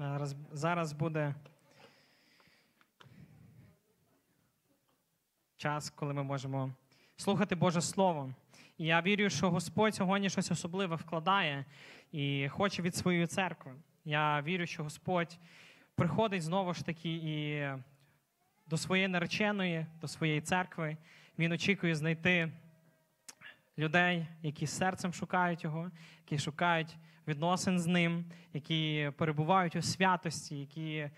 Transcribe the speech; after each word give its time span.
Зараз, 0.00 0.36
зараз 0.52 0.92
буде 0.92 1.34
час, 5.56 5.90
коли 5.90 6.14
ми 6.14 6.22
можемо 6.22 6.70
слухати 7.16 7.54
Боже 7.54 7.80
Слово. 7.80 8.34
І 8.78 8.86
я 8.86 9.00
вірю, 9.00 9.30
що 9.30 9.50
Господь 9.50 9.94
сьогодні 9.94 10.30
щось 10.30 10.50
особливе 10.50 10.96
вкладає 10.96 11.64
і 12.12 12.48
хоче 12.48 12.82
від 12.82 12.94
своєї 12.94 13.26
церкви. 13.26 13.72
Я 14.04 14.42
вірю, 14.42 14.66
що 14.66 14.82
Господь 14.82 15.38
приходить 15.94 16.42
знову 16.42 16.74
ж 16.74 16.86
таки 16.86 17.10
і 17.10 17.68
до 18.66 18.76
своєї 18.76 19.08
нареченої, 19.08 19.86
до 20.00 20.08
своєї 20.08 20.40
церкви. 20.40 20.96
Він 21.38 21.52
очікує 21.52 21.94
знайти 21.94 22.52
людей, 23.78 24.26
які 24.42 24.66
серцем 24.66 25.12
шукають 25.12 25.64
його, 25.64 25.90
які 26.24 26.38
шукають 26.38 26.96
відносин 27.28 27.78
з 27.78 27.86
ним, 27.86 28.24
які 28.54 29.10
перебувають 29.16 29.76
у 29.76 29.82
святості, 29.82 30.58
які 30.58 31.10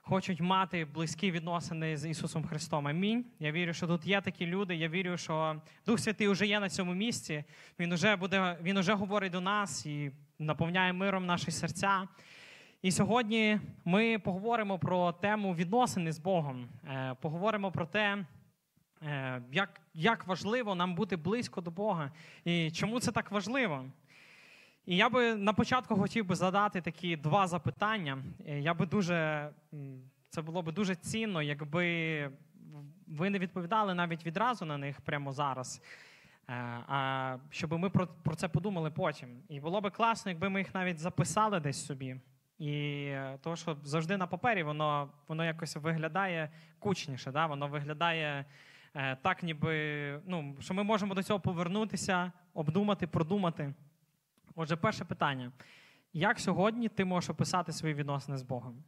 хочуть 0.00 0.40
мати 0.40 0.84
близькі 0.84 1.30
відносини 1.30 1.96
з 1.96 2.08
Ісусом 2.08 2.44
Христом. 2.44 2.88
Амінь. 2.88 3.24
Я 3.38 3.52
вірю, 3.52 3.72
що 3.72 3.86
тут 3.86 4.06
є 4.06 4.20
такі 4.20 4.46
люди. 4.46 4.76
Я 4.76 4.88
вірю, 4.88 5.16
що 5.16 5.62
Дух 5.86 6.00
Святий 6.00 6.28
вже 6.28 6.46
є 6.46 6.60
на 6.60 6.68
цьому 6.68 6.94
місці. 6.94 7.44
Він 7.78 7.92
уже 7.92 8.16
буде, 8.16 8.58
він 8.62 8.76
уже 8.76 8.92
говорить 8.94 9.32
до 9.32 9.40
нас 9.40 9.86
і 9.86 10.12
наповняє 10.38 10.92
миром 10.92 11.26
наші 11.26 11.50
серця. 11.50 12.08
І 12.82 12.90
сьогодні 12.90 13.60
ми 13.84 14.18
поговоримо 14.18 14.78
про 14.78 15.12
тему 15.12 15.54
відносини 15.54 16.12
з 16.12 16.18
Богом. 16.18 16.68
Е, 16.88 17.16
Поговоримо 17.20 17.72
про 17.72 17.86
те, 17.86 18.24
е, 19.02 19.42
як, 19.52 19.80
як 19.94 20.26
важливо 20.26 20.74
нам 20.74 20.94
бути 20.94 21.16
близько 21.16 21.60
до 21.60 21.70
Бога 21.70 22.10
і 22.44 22.70
чому 22.70 23.00
це 23.00 23.12
так 23.12 23.30
важливо. 23.30 23.84
І 24.86 24.96
я 24.96 25.08
би 25.08 25.34
на 25.34 25.52
початку 25.52 25.96
хотів 25.96 26.26
би 26.26 26.34
задати 26.34 26.80
такі 26.80 27.16
два 27.16 27.46
запитання. 27.46 28.18
Е, 28.46 28.60
Я 28.60 28.74
би 28.74 28.86
дуже 28.86 29.50
це 30.28 30.42
було 30.42 30.62
би 30.62 30.72
дуже 30.72 30.94
цінно, 30.94 31.42
якби 31.42 32.30
ви 33.06 33.30
не 33.30 33.38
відповідали 33.38 33.94
навіть 33.94 34.26
відразу 34.26 34.64
на 34.64 34.78
них 34.78 35.00
прямо 35.00 35.32
зараз. 35.32 35.82
Е, 36.48 36.52
А 36.88 37.36
щоб 37.50 37.72
ми 37.72 37.90
про, 37.90 38.06
про 38.06 38.34
це 38.34 38.48
подумали 38.48 38.90
потім. 38.90 39.28
І 39.48 39.60
було 39.60 39.80
би 39.80 39.90
класно, 39.90 40.30
якби 40.30 40.48
ми 40.48 40.60
їх 40.60 40.74
навіть 40.74 40.98
записали 40.98 41.60
десь 41.60 41.86
собі. 41.86 42.16
І 42.58 42.72
е, 43.06 43.38
того, 43.42 43.56
що 43.56 43.76
завжди 43.82 44.16
на 44.16 44.26
папері 44.26 44.62
воно, 44.62 45.08
воно 45.28 45.44
якось 45.44 45.76
виглядає 45.76 46.50
кучніше, 46.78 47.32
да? 47.32 47.46
воно 47.46 47.68
виглядає 47.68 48.44
так, 49.22 49.42
ніби 49.42 50.20
ну, 50.26 50.56
що 50.60 50.74
ми 50.74 50.82
можемо 50.82 51.14
до 51.14 51.22
цього 51.22 51.40
повернутися, 51.40 52.32
обдумати, 52.54 53.06
продумати. 53.06 53.74
Отже, 54.54 54.76
перше 54.76 55.04
питання: 55.04 55.52
як 56.12 56.40
сьогодні 56.40 56.88
ти 56.88 57.04
можеш 57.04 57.30
описати 57.30 57.72
свої 57.72 57.94
відносини 57.94 58.38
з 58.38 58.42
Богом? 58.42 58.84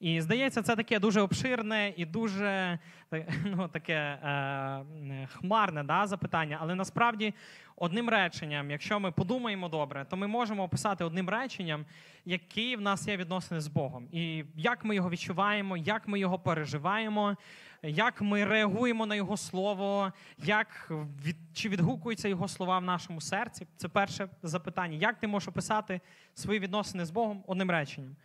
І 0.00 0.20
здається, 0.20 0.62
це 0.62 0.76
таке 0.76 0.98
дуже 0.98 1.20
обширне 1.20 1.94
і 1.96 2.04
дуже 2.04 2.78
ну, 3.44 3.68
таке 3.68 3.94
е, 3.94 5.28
хмарне 5.32 5.84
да, 5.84 6.06
запитання. 6.06 6.58
Але 6.60 6.74
насправді 6.74 7.34
одним 7.76 8.08
реченням, 8.08 8.70
якщо 8.70 9.00
ми 9.00 9.10
подумаємо 9.10 9.68
добре, 9.68 10.06
то 10.10 10.16
ми 10.16 10.26
можемо 10.26 10.62
описати 10.62 11.04
одним 11.04 11.28
реченням, 11.28 11.84
які 12.24 12.76
в 12.76 12.80
нас 12.80 13.08
є 13.08 13.16
відносини 13.16 13.60
з 13.60 13.68
Богом, 13.68 14.08
і 14.12 14.44
як 14.56 14.84
ми 14.84 14.94
його 14.94 15.10
відчуваємо, 15.10 15.76
як 15.76 16.08
ми 16.08 16.18
його 16.18 16.38
переживаємо, 16.38 17.36
як 17.82 18.20
ми 18.22 18.44
реагуємо 18.44 19.06
на 19.06 19.14
Його 19.14 19.36
слово, 19.36 20.12
як 20.38 20.92
від, 21.24 21.36
чи 21.54 21.68
відгукуються 21.68 22.28
Його 22.28 22.48
слова 22.48 22.78
в 22.78 22.82
нашому 22.82 23.20
серці. 23.20 23.66
Це 23.76 23.88
перше 23.88 24.28
запитання. 24.42 24.96
Як 24.96 25.20
ти 25.20 25.26
можеш 25.26 25.48
описати 25.48 26.00
свої 26.34 26.60
відносини 26.60 27.04
з 27.04 27.10
Богом 27.10 27.44
одним 27.46 27.70
реченням? 27.70 28.16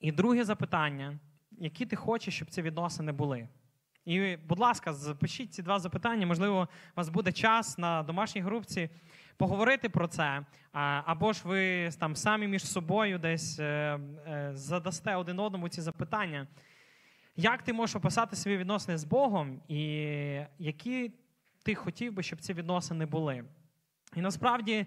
І 0.00 0.12
друге 0.12 0.44
запитання: 0.44 1.18
які 1.50 1.86
ти 1.86 1.96
хочеш, 1.96 2.34
щоб 2.34 2.50
ці 2.50 2.62
відносини 2.62 3.12
були? 3.12 3.48
І, 4.04 4.36
будь 4.36 4.58
ласка, 4.58 4.92
запишіть 4.92 5.54
ці 5.54 5.62
два 5.62 5.78
запитання. 5.78 6.26
Можливо, 6.26 6.62
у 6.62 6.96
вас 6.96 7.08
буде 7.08 7.32
час 7.32 7.78
на 7.78 8.02
домашній 8.02 8.40
групці 8.40 8.90
поговорити 9.36 9.88
про 9.88 10.08
це. 10.08 10.46
Або 11.04 11.32
ж 11.32 11.42
ви 11.44 11.90
там 11.98 12.16
самі 12.16 12.48
між 12.48 12.66
собою 12.66 13.18
десь 13.18 13.58
е, 13.58 13.64
е, 14.26 14.50
задасте 14.54 15.16
один 15.16 15.38
одному 15.38 15.68
ці 15.68 15.80
запитання. 15.80 16.46
Як 17.36 17.62
ти 17.62 17.72
можеш 17.72 17.96
описати 17.96 18.36
свої 18.36 18.56
відносини 18.56 18.98
з 18.98 19.04
Богом, 19.04 19.60
і 19.68 19.80
які 20.58 21.12
ти 21.62 21.74
хотів 21.74 22.12
би, 22.12 22.22
щоб 22.22 22.40
ці 22.40 22.54
відносини 22.54 23.06
були? 23.06 23.44
І 24.16 24.20
насправді 24.20 24.86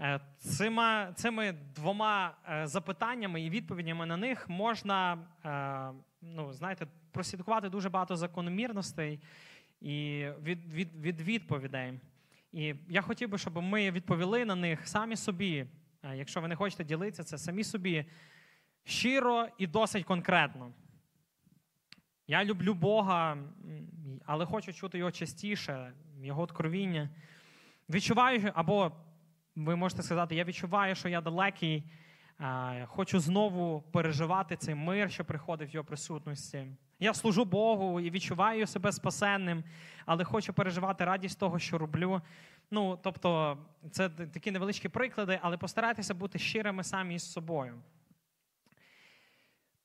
е, 0.00 0.20
цими, 0.38 1.12
цими 1.14 1.52
двома 1.74 2.36
е, 2.48 2.66
запитаннями 2.66 3.42
і 3.42 3.50
відповідями 3.50 4.06
на 4.06 4.16
них 4.16 4.48
можна, 4.48 5.18
е, 5.44 6.02
ну, 6.22 6.52
знаєте, 6.52 6.86
прослідкувати 7.12 7.68
дуже 7.68 7.88
багато 7.88 8.16
закономірностей 8.16 9.20
і 9.80 10.26
від, 10.42 10.72
від, 10.72 10.96
від 11.00 11.20
відповідей. 11.20 12.00
І 12.52 12.74
я 12.88 13.02
хотів 13.02 13.28
би, 13.28 13.38
щоб 13.38 13.62
ми 13.62 13.90
відповіли 13.90 14.44
на 14.44 14.54
них 14.54 14.88
самі 14.88 15.16
собі, 15.16 15.66
якщо 16.14 16.40
ви 16.40 16.48
не 16.48 16.56
хочете 16.56 16.84
ділитися, 16.84 17.24
це 17.24 17.38
самі 17.38 17.64
собі 17.64 18.04
щиро 18.84 19.48
і 19.58 19.66
досить 19.66 20.04
конкретно. 20.04 20.72
Я 22.28 22.44
люблю 22.44 22.74
Бога, 22.74 23.38
але 24.24 24.46
хочу 24.46 24.72
чути 24.72 24.98
його 24.98 25.10
частіше, 25.10 25.92
його 26.20 26.42
откровіння. 26.42 27.10
Відчуваю, 27.88 28.52
або 28.54 28.92
ви 29.56 29.76
можете 29.76 30.02
сказати, 30.02 30.34
я 30.34 30.44
відчуваю, 30.44 30.94
що 30.94 31.08
я 31.08 31.20
далекий, 31.20 31.84
хочу 32.86 33.20
знову 33.20 33.80
переживати 33.80 34.56
цей 34.56 34.74
мир, 34.74 35.10
що 35.10 35.24
приходить 35.24 35.72
в 35.72 35.74
його 35.74 35.84
присутності. 35.84 36.66
Я 37.00 37.14
служу 37.14 37.44
Богу 37.44 38.00
і 38.00 38.10
відчуваю 38.10 38.66
себе 38.66 38.92
спасенним, 38.92 39.64
але 40.06 40.24
хочу 40.24 40.52
переживати 40.52 41.04
радість 41.04 41.38
того, 41.38 41.58
що 41.58 41.78
роблю. 41.78 42.22
Ну, 42.70 42.98
тобто, 43.02 43.58
це 43.90 44.08
такі 44.08 44.50
невеличкі 44.50 44.88
приклади, 44.88 45.38
але 45.42 45.56
постарайтеся 45.56 46.14
бути 46.14 46.38
щирими 46.38 46.84
самі 46.84 47.14
із 47.14 47.32
собою. 47.32 47.82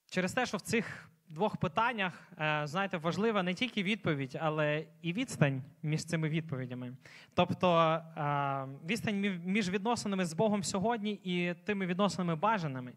Через 0.09 0.33
те, 0.33 0.45
що 0.45 0.57
в 0.57 0.61
цих 0.61 1.09
двох 1.31 1.57
питаннях, 1.57 2.31
е, 2.39 2.61
знаєте, 2.67 2.97
важлива 2.97 3.43
не 3.43 3.53
тільки 3.53 3.83
відповідь, 3.83 4.37
але 4.41 4.85
і 5.01 5.13
відстань 5.13 5.63
між 5.83 6.05
цими 6.05 6.29
відповідями. 6.29 6.93
Тобто 7.33 7.77
е, 7.77 8.65
відстань 8.89 9.41
між 9.45 9.69
відносинами 9.69 10.25
з 10.25 10.33
Богом 10.33 10.63
сьогодні 10.63 11.11
і 11.23 11.53
тими 11.65 11.85
відносинами 11.85 12.35
бажаними. 12.35 12.93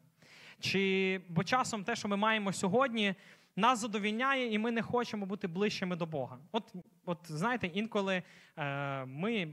Чи 0.61 1.21
бо 1.29 1.45
часом 1.45 1.85
те, 1.85 1.97
що 1.97 2.09
ми 2.09 2.17
маємо 2.17 2.53
сьогодні, 2.53 3.15
нас 3.57 3.81
задовільняє, 3.81 4.53
і 4.53 4.59
ми 4.59 4.71
не 4.71 4.83
хочемо 4.83 5.27
бути 5.27 5.49
ближчими 5.49 5.97
до 5.97 6.07
Бога. 6.07 6.39
От, 6.53 6.75
от 7.05 7.19
знаєте, 7.25 7.67
інколи 7.67 8.23
е, 8.57 9.05
ми 9.05 9.49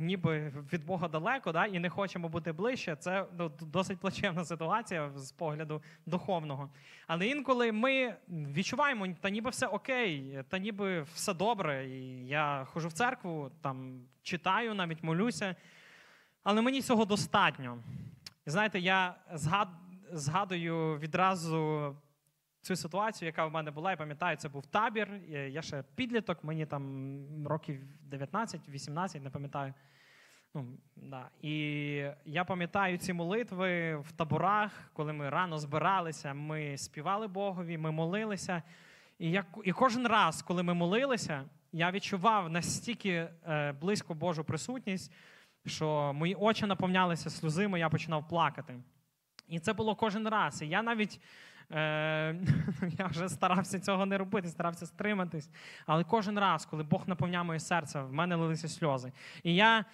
ніби 0.00 0.52
від 0.72 0.84
Бога 0.84 1.08
далеко, 1.08 1.52
да, 1.52 1.66
і 1.66 1.78
не 1.78 1.90
хочемо 1.90 2.28
бути 2.28 2.52
ближче. 2.52 2.96
Це 2.96 3.26
ну, 3.38 3.52
досить 3.60 3.98
плачевна 3.98 4.44
ситуація 4.44 5.10
з 5.14 5.32
погляду 5.32 5.82
духовного. 6.06 6.70
Але 7.06 7.26
інколи 7.26 7.72
ми 7.72 8.16
відчуваємо, 8.28 9.08
та 9.20 9.30
ніби 9.30 9.50
все 9.50 9.66
окей, 9.66 10.38
та 10.48 10.58
ніби 10.58 11.02
все 11.02 11.34
добре. 11.34 11.88
І 11.88 12.26
я 12.26 12.64
ходжу 12.64 12.88
в 12.88 12.92
церкву, 12.92 13.50
там 13.62 14.00
читаю, 14.22 14.74
навіть 14.74 15.02
молюся. 15.02 15.56
Але 16.42 16.62
мені 16.62 16.82
цього 16.82 17.04
достатньо. 17.04 17.78
І 18.46 18.50
знаєте, 18.50 18.80
я 18.80 19.14
згад... 19.32 19.68
згадую 20.12 20.98
відразу. 20.98 21.96
Цю 22.62 22.76
ситуацію, 22.76 23.26
яка 23.26 23.46
в 23.46 23.52
мене 23.52 23.70
була, 23.70 23.90
я 23.90 23.96
пам'ятаю, 23.96 24.36
це 24.36 24.48
був 24.48 24.66
табір. 24.66 25.08
Я 25.28 25.62
ще 25.62 25.84
підліток, 25.94 26.44
мені 26.44 26.66
там 26.66 27.46
років 27.46 27.80
19-18, 28.10 29.20
не 29.22 29.30
пам'ятаю. 29.30 29.74
Ну, 30.54 30.66
да. 30.96 31.28
І 31.42 31.52
я 32.24 32.44
пам'ятаю 32.44 32.98
ці 32.98 33.12
молитви 33.12 33.96
в 33.96 34.12
таборах, 34.12 34.90
коли 34.92 35.12
ми 35.12 35.30
рано 35.30 35.58
збиралися, 35.58 36.34
ми 36.34 36.78
співали 36.78 37.28
Богові, 37.28 37.78
ми 37.78 37.90
молилися. 37.90 38.62
І 39.18 39.30
я, 39.30 39.44
і 39.64 39.72
кожен 39.72 40.06
раз, 40.06 40.42
коли 40.42 40.62
ми 40.62 40.74
молилися, 40.74 41.44
я 41.72 41.90
відчував 41.90 42.50
настільки 42.50 43.28
е, 43.48 43.72
близько 43.72 44.14
Божу 44.14 44.44
присутність, 44.44 45.12
що 45.66 46.12
мої 46.14 46.34
очі 46.34 46.66
наповнялися 46.66 47.30
сльозами, 47.30 47.78
я 47.78 47.88
починав 47.88 48.28
плакати. 48.28 48.80
І 49.48 49.58
це 49.58 49.72
було 49.72 49.94
кожен 49.94 50.28
раз. 50.28 50.62
І 50.62 50.68
я 50.68 50.82
навіть. 50.82 51.20
Е, 51.70 52.36
я 52.98 53.06
вже 53.06 53.28
старався 53.28 53.80
цього 53.80 54.06
не 54.06 54.18
робити, 54.18 54.48
старався 54.48 54.86
стриматись. 54.86 55.50
Але 55.86 56.04
кожен 56.04 56.38
раз, 56.38 56.66
коли 56.66 56.82
Бог 56.82 57.08
наповняв 57.08 57.44
моє 57.44 57.60
серце, 57.60 58.02
в 58.02 58.12
мене 58.12 58.34
лилися 58.34 58.68
сльози. 58.68 59.12
І 59.42 59.54
я 59.54 59.84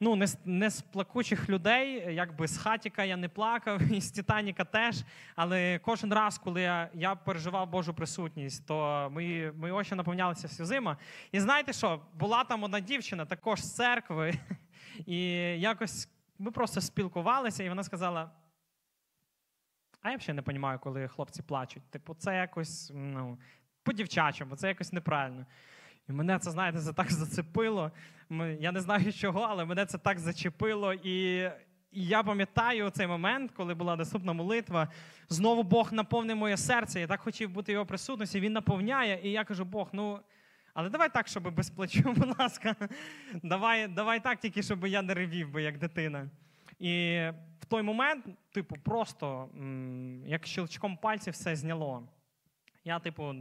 ну, 0.00 0.16
не, 0.16 0.26
не 0.44 0.70
з 0.70 0.80
плакучих 0.80 1.48
людей, 1.48 2.14
якби 2.14 2.48
з 2.48 2.58
хатіка 2.58 3.04
я 3.04 3.16
не 3.16 3.28
плакав, 3.28 3.82
і 3.92 4.00
з 4.00 4.10
Титаніка 4.10 4.64
теж. 4.64 5.04
Але 5.36 5.78
кожен 5.78 6.14
раз, 6.14 6.38
коли 6.38 6.62
я 6.62 6.90
я 6.94 7.14
переживав 7.14 7.70
Божу 7.70 7.94
присутність, 7.94 8.66
то 8.66 9.08
мої 9.12 9.52
мої 9.52 9.72
очі 9.72 9.94
наповнялися 9.94 10.48
сльозима. 10.48 10.96
І 11.32 11.40
знаєте 11.40 11.72
що? 11.72 12.00
Була 12.14 12.44
там 12.44 12.62
одна 12.62 12.80
дівчина, 12.80 13.24
також 13.24 13.60
з 13.60 13.74
церкви, 13.74 14.34
і 15.06 15.20
якось 15.60 16.08
ми 16.38 16.50
просто 16.50 16.80
спілкувалися, 16.80 17.64
і 17.64 17.68
вона 17.68 17.82
сказала. 17.82 18.30
А 20.08 20.10
я 20.10 20.16
взагалі 20.16 20.36
не 20.36 20.42
розумію, 20.46 20.78
коли 20.82 21.08
хлопці 21.08 21.42
плачуть. 21.42 21.90
Типу, 21.90 22.14
це 22.14 22.36
якось 22.36 22.92
ну, 22.94 23.38
по-дівчачому, 23.82 24.56
це 24.56 24.68
якось 24.68 24.92
неправильно. 24.92 25.46
І 26.08 26.12
мене 26.12 26.38
це, 26.38 26.50
знаєте, 26.50 26.78
це 26.78 26.92
так 26.92 27.12
зацепило. 27.12 27.92
Я 28.60 28.72
не 28.72 28.80
знаю 28.80 29.12
чого, 29.12 29.40
але 29.40 29.64
мене 29.64 29.86
це 29.86 29.98
так 29.98 30.18
зачепило. 30.18 30.92
І, 30.92 31.42
я 31.92 32.22
пам'ятаю 32.22 32.90
цей 32.90 33.06
момент, 33.06 33.52
коли 33.56 33.74
була 33.74 33.96
наступна 33.96 34.32
молитва. 34.32 34.88
Знову 35.28 35.62
Бог 35.62 35.92
наповнив 35.92 36.36
моє 36.36 36.56
серце. 36.56 37.00
Я 37.00 37.06
так 37.06 37.20
хотів 37.20 37.50
бути 37.50 37.72
його 37.72 37.86
присутності. 37.86 38.40
Він 38.40 38.52
наповняє. 38.52 39.20
І 39.22 39.30
я 39.30 39.44
кажу: 39.44 39.64
Бог, 39.64 39.88
ну. 39.92 40.20
Але 40.74 40.90
давай 40.90 41.12
так, 41.12 41.28
щоб 41.28 41.54
без 41.54 41.70
плачу, 41.70 42.02
будь 42.16 42.38
ласка. 42.38 42.76
Давай 43.42 43.88
давай 43.88 44.22
так, 44.22 44.40
тільки 44.40 44.62
щоб 44.62 44.86
я 44.86 45.02
не 45.02 45.14
ревів 45.14 45.50
би, 45.50 45.62
як 45.62 45.78
дитина. 45.78 46.30
І 46.78 47.18
в 47.60 47.64
той 47.68 47.82
момент, 47.82 48.24
типу, 48.52 48.76
просто 48.76 49.48
як 50.26 50.46
щелчком 50.46 50.96
пальців 50.96 51.32
все 51.32 51.56
зняло. 51.56 52.08
Я, 52.84 52.98
типу, 52.98 53.34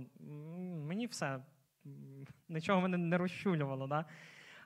мені 0.87 1.07
все, 1.07 1.39
нічого 2.49 2.81
мене 2.81 2.97
не 2.97 3.17
розчулювало. 3.17 3.87
Да? 3.87 4.05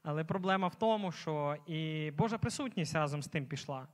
Але 0.04 0.24
проблема 0.24 0.68
в 0.68 0.76
тому, 0.76 1.12
що 1.12 1.58
і 1.68 2.12
Божа 2.12 2.38
присутність 2.38 2.96
разом 2.96 3.24
з 3.24 3.28
тим 3.28 3.46
пішла. 3.46 3.88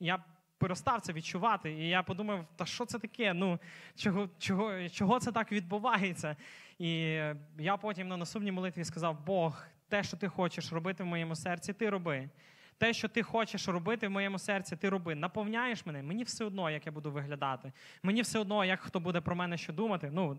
Я 0.00 0.24
перестав 0.58 1.00
це 1.00 1.12
відчувати, 1.12 1.72
і 1.72 1.88
я 1.88 2.02
подумав, 2.02 2.46
та 2.56 2.66
що 2.66 2.84
це 2.84 2.98
таке? 2.98 3.34
Ну, 3.34 3.58
Чого 3.96 4.28
чого, 4.38 4.88
чого 4.88 5.20
це 5.20 5.32
так 5.32 5.52
відбувається? 5.52 6.36
І 6.78 6.90
я 7.58 7.76
потім 7.80 8.08
на 8.08 8.16
наступній 8.16 8.52
молитві 8.52 8.84
сказав: 8.84 9.24
Бог, 9.26 9.66
те, 9.88 10.02
що 10.02 10.16
ти 10.16 10.28
хочеш 10.28 10.72
робити 10.72 11.02
в 11.02 11.06
моєму 11.06 11.36
серці, 11.36 11.72
ти 11.72 11.90
роби. 11.90 12.28
Те, 12.78 12.92
що 12.92 13.08
ти 13.08 13.22
хочеш 13.22 13.68
робити 13.68 14.08
в 14.08 14.10
моєму 14.10 14.38
серці, 14.38 14.76
ти 14.76 14.88
роби. 14.88 15.14
Наповняєш 15.14 15.86
мене, 15.86 16.02
мені 16.02 16.22
все 16.22 16.44
одно, 16.44 16.70
як 16.70 16.86
я 16.86 16.92
буду 16.92 17.12
виглядати. 17.12 17.72
Мені 18.02 18.22
все 18.22 18.38
одно, 18.38 18.64
як 18.64 18.80
хто 18.80 19.00
буде 19.00 19.20
про 19.20 19.36
мене 19.36 19.56
що 19.56 19.72
думати. 19.72 20.10
Ну, 20.12 20.34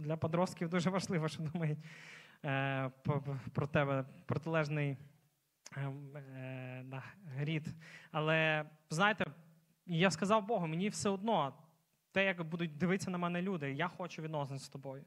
Для 0.00 0.16
подростків 0.16 0.68
дуже 0.68 0.90
важливо, 0.90 1.28
що 1.28 1.42
думають 1.42 1.78
е, 2.44 2.90
про 3.52 3.66
тебе 3.66 4.04
протилежний 4.26 4.96
е, 5.76 5.92
е, 6.16 7.02
рід. 7.38 7.68
Але 8.12 8.64
знаєте, 8.90 9.26
я 9.86 10.10
сказав 10.10 10.46
Богу, 10.46 10.66
мені 10.66 10.88
все 10.88 11.08
одно 11.08 11.54
те, 12.12 12.24
як 12.24 12.48
будуть 12.48 12.78
дивитися 12.78 13.10
на 13.10 13.18
мене 13.18 13.42
люди, 13.42 13.72
я 13.72 13.88
хочу 13.88 14.22
відносин 14.22 14.58
з 14.58 14.68
тобою. 14.68 15.04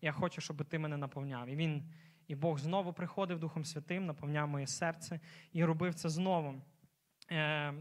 Я 0.00 0.12
хочу, 0.12 0.40
щоб 0.40 0.64
ти 0.64 0.78
мене 0.78 0.96
наповняв. 0.96 1.48
І 1.48 1.56
він 1.56 1.92
і 2.28 2.34
Бог 2.34 2.58
знову 2.58 2.92
приходив 2.92 3.38
Духом 3.38 3.64
Святим, 3.64 4.06
наповняв 4.06 4.48
моє 4.48 4.66
серце 4.66 5.20
і 5.52 5.64
робив 5.64 5.94
це 5.94 6.08
знову. 6.08 6.54
Е, 7.30 7.74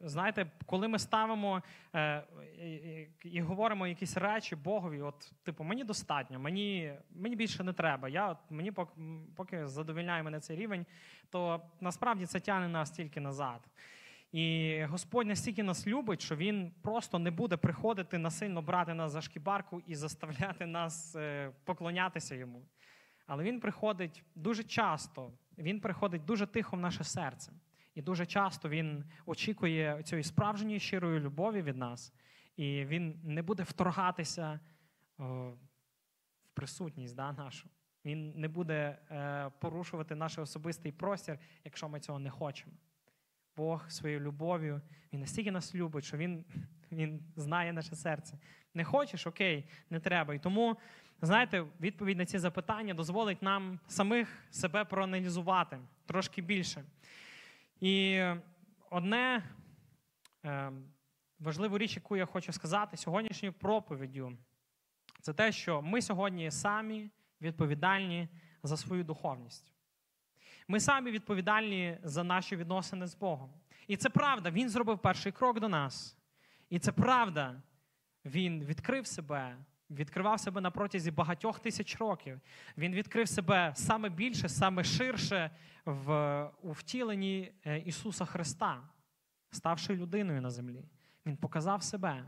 Знаєте, 0.00 0.50
коли 0.66 0.88
ми 0.88 0.98
ставимо 0.98 1.62
е, 1.94 2.24
і, 3.24 3.40
говоримо 3.40 3.86
якісь 3.86 4.16
речі 4.16 4.56
Богові, 4.56 5.00
от, 5.00 5.32
типу, 5.42 5.64
мені 5.64 5.84
достатньо, 5.84 6.38
мені 6.38 6.94
мені 7.10 7.36
більше 7.36 7.64
не 7.64 7.72
треба. 7.72 8.08
Я, 8.08 8.28
от, 8.28 8.38
Мені 8.50 8.72
поки, 8.72 8.92
поки 9.36 9.68
задовільняє 9.68 10.22
мене 10.22 10.40
цей 10.40 10.56
рівень, 10.56 10.86
то 11.30 11.62
насправді 11.80 12.26
це 12.26 12.40
тягне 12.40 12.68
нас 12.68 12.90
тільки 12.90 13.20
назад. 13.20 13.60
І 14.32 14.78
Господь 14.84 15.26
настільки 15.26 15.62
нас 15.62 15.86
любить, 15.86 16.20
що 16.20 16.36
Він 16.36 16.72
просто 16.82 17.18
не 17.18 17.30
буде 17.30 17.56
приходити 17.56 18.18
насильно 18.18 18.62
брати 18.62 18.94
нас 18.94 19.12
за 19.12 19.20
шкібарку 19.20 19.82
і 19.86 19.94
заставляти 19.94 20.66
нас 20.66 21.16
е, 21.16 21.50
поклонятися 21.64 22.34
йому. 22.34 22.62
Але 23.32 23.44
він 23.44 23.60
приходить 23.60 24.24
дуже 24.34 24.64
часто, 24.64 25.32
він 25.58 25.80
приходить 25.80 26.24
дуже 26.24 26.46
тихо 26.46 26.76
в 26.76 26.80
наше 26.80 27.04
серце. 27.04 27.52
І 27.94 28.02
дуже 28.02 28.26
часто 28.26 28.68
він 28.68 29.04
очікує 29.26 30.02
цієї 30.02 30.24
справжньої 30.24 30.80
щирої 30.80 31.20
любові 31.20 31.62
від 31.62 31.76
нас, 31.76 32.12
і 32.56 32.84
він 32.84 33.20
не 33.24 33.42
буде 33.42 33.62
вторгатися 33.62 34.60
в 35.18 35.52
присутність 36.54 37.16
да, 37.16 37.32
нашу. 37.32 37.68
Він 38.04 38.32
не 38.36 38.48
буде 38.48 38.98
е, 39.10 39.50
порушувати 39.60 40.14
наш 40.14 40.38
особистий 40.38 40.92
простір, 40.92 41.38
якщо 41.64 41.88
ми 41.88 42.00
цього 42.00 42.18
не 42.18 42.30
хочемо. 42.30 42.72
Бог 43.56 43.90
своєю 43.90 44.20
любов'ю, 44.20 44.80
Він 45.12 45.20
настільки 45.20 45.50
нас 45.50 45.74
любить, 45.74 46.04
що 46.04 46.16
Він 46.16 46.44
він 46.92 47.20
знає 47.36 47.72
наше 47.72 47.96
серце. 47.96 48.38
Не 48.74 48.84
хочеш, 48.84 49.26
окей, 49.26 49.64
не 49.90 50.00
треба. 50.00 50.34
І 50.34 50.38
тому 50.38 50.76
знаєте, 51.26 51.66
відповідь 51.80 52.18
на 52.18 52.26
ці 52.26 52.38
запитання 52.38 52.94
дозволить 52.94 53.42
нам 53.42 53.80
самих 53.86 54.28
себе 54.50 54.84
проаналізувати 54.84 55.78
трошки 56.06 56.42
більше. 56.42 56.84
І 57.80 58.24
одне 58.90 59.42
е, 60.44 60.72
важливу 61.38 61.78
річ, 61.78 61.96
яку 61.96 62.16
я 62.16 62.26
хочу 62.26 62.52
сказати 62.52 62.96
сьогоднішньою 62.96 63.52
проповіддю, 63.52 64.32
це 65.20 65.32
те, 65.32 65.52
що 65.52 65.82
ми 65.82 66.02
сьогодні 66.02 66.50
самі 66.50 67.10
відповідальні 67.40 68.28
за 68.62 68.76
свою 68.76 69.04
духовність. 69.04 69.72
Ми 70.68 70.80
самі 70.80 71.10
відповідальні 71.10 71.98
за 72.02 72.24
наші 72.24 72.56
відносини 72.56 73.06
з 73.06 73.14
Богом. 73.14 73.50
І 73.86 73.96
це 73.96 74.10
правда, 74.10 74.50
Він 74.50 74.68
зробив 74.68 74.98
перший 74.98 75.32
крок 75.32 75.60
до 75.60 75.68
нас. 75.68 76.18
І 76.70 76.78
це 76.78 76.92
правда, 76.92 77.62
Він 78.24 78.64
відкрив 78.64 79.06
себе 79.06 79.56
відкривав 79.92 80.40
себе 80.40 80.60
на 80.60 80.70
протязі 80.70 81.10
багатьох 81.10 81.60
тисяч 81.60 81.96
років. 81.96 82.40
Він 82.76 82.92
відкрив 82.94 83.28
себе 83.28 83.72
саме 83.76 84.08
більше, 84.08 84.48
саме 84.48 84.84
ширше 84.84 85.50
в 85.84 86.50
у 86.62 86.72
втіленні 86.72 87.52
е, 87.66 87.78
Ісуса 87.78 88.24
Христа, 88.24 88.82
ставши 89.50 89.96
людиною 89.96 90.40
на 90.40 90.50
землі. 90.50 90.84
Він 91.26 91.36
показав 91.36 91.82
себе. 91.82 92.24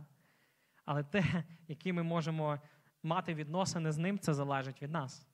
Але 0.85 1.05
те, 1.05 1.45
які 1.69 1.93
ми 1.93 2.03
можемо 2.03 2.61
мати 3.03 3.35
відносини 3.35 3.93
з 3.93 3.99
ним, 3.99 4.19
це 4.19 4.35
залежить 4.35 4.83
від 4.83 4.91
нас. 4.91 5.27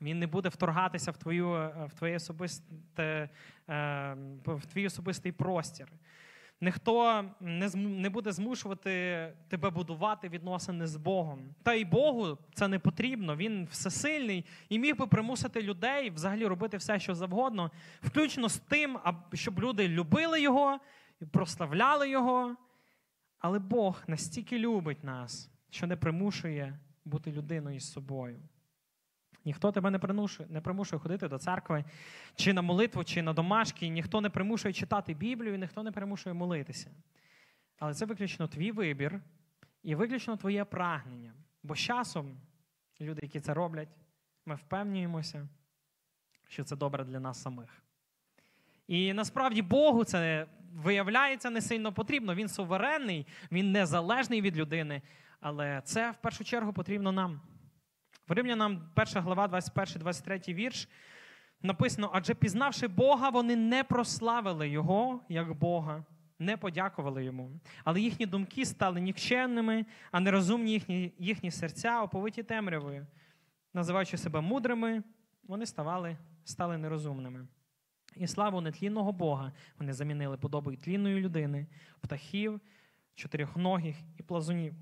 Він 0.00 0.18
не 0.18 0.26
буде 0.26 0.48
вторгатися 0.48 1.10
в 1.10 1.16
твою, 1.16 1.48
в, 1.88 1.90
твоє 1.98 2.16
особисте, 2.16 3.30
е, 3.68 4.16
в 4.44 4.66
твій 4.66 4.86
особистий 4.86 5.32
простір. 5.32 5.92
Ніхто 6.60 7.24
не 7.40 7.70
не 7.74 8.10
буде 8.10 8.32
змушувати 8.32 8.90
тебе 9.48 9.70
будувати 9.70 10.28
відносини 10.28 10.86
з 10.86 10.96
Богом. 10.96 11.54
Та 11.62 11.74
й 11.74 11.84
Богу 11.84 12.38
це 12.54 12.68
не 12.68 12.78
потрібно. 12.78 13.36
Він 13.36 13.68
всесильний 13.70 14.44
і 14.68 14.78
міг 14.78 14.96
би 14.96 15.06
примусити 15.06 15.62
людей 15.62 16.10
взагалі 16.10 16.46
робити 16.46 16.76
все, 16.76 17.00
що 17.00 17.14
завгодно, 17.14 17.70
включно 18.02 18.48
з 18.48 18.58
тим, 18.58 18.98
щоб 19.32 19.60
люди 19.60 19.88
любили 19.88 20.42
його 20.42 20.80
прославляли 21.30 22.10
Його. 22.10 22.56
Але 23.38 23.58
Бог 23.58 24.02
настільки 24.06 24.58
любить 24.58 25.04
нас, 25.04 25.50
що 25.70 25.86
не 25.86 25.96
примушує 25.96 26.78
бути 27.04 27.32
людиною 27.32 27.80
з 27.80 27.92
собою. 27.92 28.40
Ніхто 29.44 29.72
тебе 29.72 29.90
не 29.90 29.98
примушує, 29.98 30.48
не 30.48 30.60
примушує 30.60 31.00
ходити 31.00 31.28
до 31.28 31.38
церкви, 31.38 31.84
чи 32.34 32.52
на 32.52 32.62
молитву, 32.62 33.04
чи 33.04 33.22
на 33.22 33.32
домашки, 33.32 33.88
ніхто 33.88 34.20
не 34.20 34.30
примушує 34.30 34.74
читати 34.74 35.14
Біблію, 35.14 35.58
ніхто 35.58 35.82
не 35.82 35.92
примушує 35.92 36.34
молитися. 36.34 36.90
Але 37.78 37.94
це 37.94 38.06
виключно 38.06 38.48
твій 38.48 38.72
вибір 38.72 39.20
і 39.82 39.94
виключно 39.94 40.36
твоє 40.36 40.64
прагнення. 40.64 41.34
Бо 41.62 41.74
з 41.74 41.78
часом 41.78 42.40
люди, 43.00 43.20
які 43.22 43.40
це 43.40 43.54
роблять, 43.54 43.88
ми 44.46 44.54
впевнюємося, 44.54 45.48
що 46.48 46.64
це 46.64 46.76
добре 46.76 47.04
для 47.04 47.20
нас 47.20 47.42
самих. 47.42 47.82
І 48.86 49.12
насправді 49.12 49.62
Богу 49.62 50.04
це 50.04 50.46
виявляється 50.72 51.50
не 51.50 51.60
сильно 51.60 51.92
потрібно. 51.92 52.34
Він 52.34 52.48
суверенний, 52.48 53.26
він 53.52 53.72
незалежний 53.72 54.40
від 54.40 54.56
людини, 54.56 55.02
але 55.40 55.80
це 55.84 56.10
в 56.10 56.16
першу 56.16 56.44
чергу 56.44 56.72
потрібно 56.72 57.12
нам. 57.12 57.40
В 58.28 58.32
Римлянам 58.32 58.90
1 58.96 59.22
глава, 59.22 59.46
21-23 59.46 60.54
вірш. 60.54 60.88
Написано: 61.62 62.10
адже 62.12 62.34
пізнавши 62.34 62.88
Бога, 62.88 63.30
вони 63.30 63.56
не 63.56 63.84
прославили 63.84 64.68
Його 64.68 65.20
як 65.28 65.54
Бога, 65.54 66.04
не 66.38 66.56
подякували 66.56 67.24
йому. 67.24 67.60
Але 67.84 68.00
їхні 68.00 68.26
думки 68.26 68.66
стали 68.66 69.00
нікчемними, 69.00 69.86
а 70.10 70.20
нерозумні 70.20 70.72
їхні 70.72 71.12
їхні 71.18 71.50
серця 71.50 72.02
оповиті 72.02 72.42
темрявою. 72.42 73.06
Називаючи 73.74 74.16
себе 74.16 74.40
мудрими, 74.40 75.02
вони 75.42 75.66
ставали, 75.66 76.16
стали 76.44 76.78
нерозумними. 76.78 77.46
І 78.16 78.26
славу 78.26 78.60
нетлінного 78.60 79.12
Бога 79.12 79.52
вони 79.78 79.92
замінили 79.92 80.36
подобою 80.36 80.76
тлінної 80.76 81.20
людини, 81.20 81.66
птахів, 82.00 82.60
чотирьохногих 83.14 83.96
і 84.18 84.22
плазунів. 84.22 84.74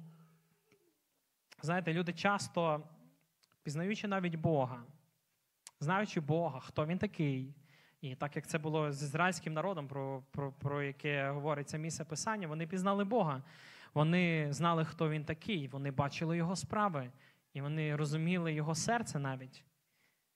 Знаєте, 1.63 1.93
люди 1.93 2.13
часто 2.13 2.83
пізнаючи 3.63 4.09
навіть 4.09 4.35
Бога, 4.35 4.83
знаючи 5.81 6.21
Бога, 6.21 6.61
хто 6.61 6.87
він 6.87 6.99
такий. 6.99 7.55
І 8.01 8.15
так 8.15 8.37
як 8.37 8.47
це 8.47 8.59
було 8.59 8.93
з 8.93 9.03
ізраїльським 9.03 9.53
народом, 9.53 9.89
про 9.89 10.23
про, 10.31 10.53
про 10.53 10.83
яке 10.83 11.31
говориться 11.31 11.79
місце 11.79 12.05
Писання, 12.05 12.49
вони 12.49 12.67
пізнали 12.67 13.05
Бога. 13.05 13.43
Вони 13.95 14.53
знали, 14.53 14.85
хто 14.85 15.11
він 15.11 15.25
такий, 15.25 15.69
вони 15.69 15.91
бачили 15.91 16.37
його 16.37 16.57
справи, 16.57 17.11
і 17.55 17.61
вони 17.61 17.97
розуміли 17.97 18.53
його 18.53 18.75
серце 18.75 19.19
навіть. 19.19 19.65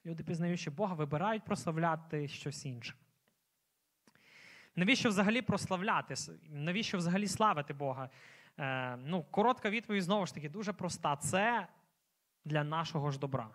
Люди, 0.06 0.25
пізнаючи 0.25 0.71
Бога, 0.71 0.95
вибирають 0.95 1.45
прославляти 1.45 2.28
щось 2.28 2.66
інше. 2.66 2.95
Навіщо 4.76 5.09
взагалі 5.09 5.42
прославляти? 5.42 6.14
Навіщо 6.49 6.99
взагалі 6.99 7.26
славити 7.26 7.75
Бога? 7.75 8.11
Е, 8.59 8.97
ну, 8.97 9.23
Коротка 9.23 9.71
відповідь 9.71 10.02
знову 10.02 10.26
ж 10.26 10.35
таки 10.35 10.49
дуже 10.49 10.73
проста. 10.73 11.16
Це 11.16 11.66
для 12.47 12.65
нашого 12.65 13.11
ж 13.11 13.19
добра. 13.19 13.49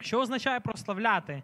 Що 0.00 0.20
означає 0.20 0.60
прославляти? 0.60 1.42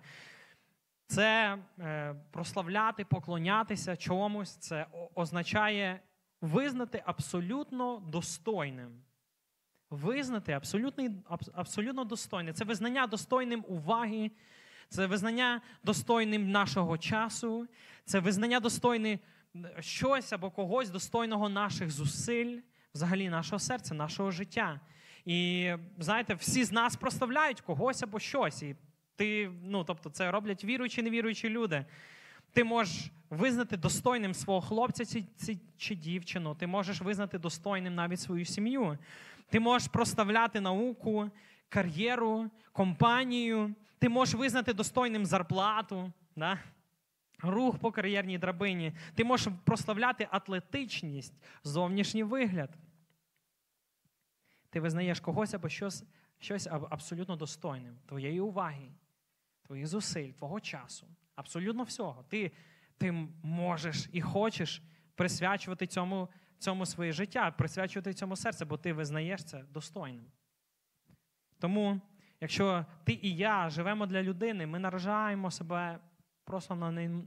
Це 1.07 1.59
е, 1.79 2.15
прославляти, 2.31 3.05
поклонятися 3.05 3.97
чомусь, 3.97 4.57
це 4.57 4.87
означає 5.15 6.01
визнати 6.41 7.03
абсолютно 7.07 7.99
достойним. 7.99 9.03
Визнати 9.91 10.53
абсолютно, 10.53 11.23
абсолютно 11.55 12.05
достойним. 12.05 12.55
Це 12.55 12.65
визнання 12.65 13.07
достойним 13.07 13.65
уваги, 13.69 14.31
це 14.89 15.07
визнання 15.07 15.61
достойним 15.85 16.51
нашого 16.51 16.99
часу, 16.99 17.67
це 18.05 18.21
визнання 18.21 18.61
достойне 18.61 19.19
щось 19.81 20.33
або 20.33 20.51
когось 20.51 20.91
достойного 20.91 21.49
наших 21.49 21.91
зусиль, 21.91 22.61
взагалі 22.95 23.29
нашого 23.29 23.59
серця, 23.59 23.95
нашого 23.95 24.31
життя. 24.31 24.81
І 25.25 25.73
знаєте, 25.99 26.35
всі 26.35 26.65
з 26.65 26.73
нас 26.73 26.97
проставляють 26.97 27.61
когось 27.61 28.03
або 28.03 28.19
щось. 28.19 28.63
І 28.63 28.77
ти, 29.17 29.51
ну, 29.63 29.85
тобто, 29.85 30.11
це 30.11 30.31
роблять 30.31 30.65
віруючі, 30.65 31.03
невіруючі 31.03 31.49
люди. 31.49 31.85
Ти 32.53 32.65
можеш 32.65 33.11
визнати 33.31 33.77
достойним 33.77 34.35
свого 34.35 34.61
хлопця 34.61 35.05
чи, 35.05 35.25
чи, 35.47 35.59
чи 35.77 35.95
дівчину, 35.95 36.55
ти 36.55 36.67
можеш 36.67 37.01
визнати 37.01 37.39
достойним 37.39 37.95
навіть 37.95 38.21
свою 38.21 38.45
сім'ю. 38.45 38.99
Ти 39.51 39.61
можеш 39.61 39.89
проставляти 39.89 40.61
науку, 40.61 41.31
кар'єру, 41.69 42.51
компанію, 42.73 43.75
ти 43.99 44.09
можеш 44.09 44.35
визнати 44.35 44.73
достойним 44.73 45.27
зарплату, 45.27 46.13
да? 46.37 46.59
рух 47.43 47.79
по 47.79 47.93
кар'єрній 47.93 48.39
драбині. 48.39 48.93
Ти 49.15 49.25
можеш 49.25 49.53
прославляти 49.65 50.29
атлетичність, 50.31 51.35
зовнішній 51.65 52.23
вигляд. 52.23 52.71
Ти 54.75 54.81
визнаєш 54.81 55.21
когось 55.21 55.55
або 55.55 55.69
щось 55.69 56.05
щось 56.39 56.67
абсолютно 56.67 57.37
достойним, 57.37 57.99
твоєї 58.07 58.41
уваги, 58.41 58.93
твоїх 59.63 59.87
зусиль, 59.87 60.31
твого 60.31 60.61
часу, 60.61 61.07
абсолютно 61.35 61.83
всього. 61.83 62.25
Ти 62.29 62.53
ти 62.99 63.13
можеш 63.43 64.09
і 64.13 64.21
хочеш 64.21 64.83
присвячувати 65.15 65.87
цьому 65.87 66.29
цьому 66.59 66.87
своє 66.87 67.13
життя, 67.13 67.51
присвячувати 67.51 68.15
цьому 68.15 68.37
серце, 68.37 68.65
бо 68.65 68.77
ти 68.77 68.93
визнаєш 68.93 69.45
це 69.45 69.63
достойним. 69.63 70.27
Тому, 71.59 72.01
якщо 72.41 72.87
ти 73.05 73.19
і 73.23 73.37
я 73.37 73.71
живемо 73.71 74.07
для 74.07 74.23
людини, 74.23 74.67
ми 74.67 74.79
наражаємо 74.79 75.51
себе 75.51 75.99
просто 76.45 76.75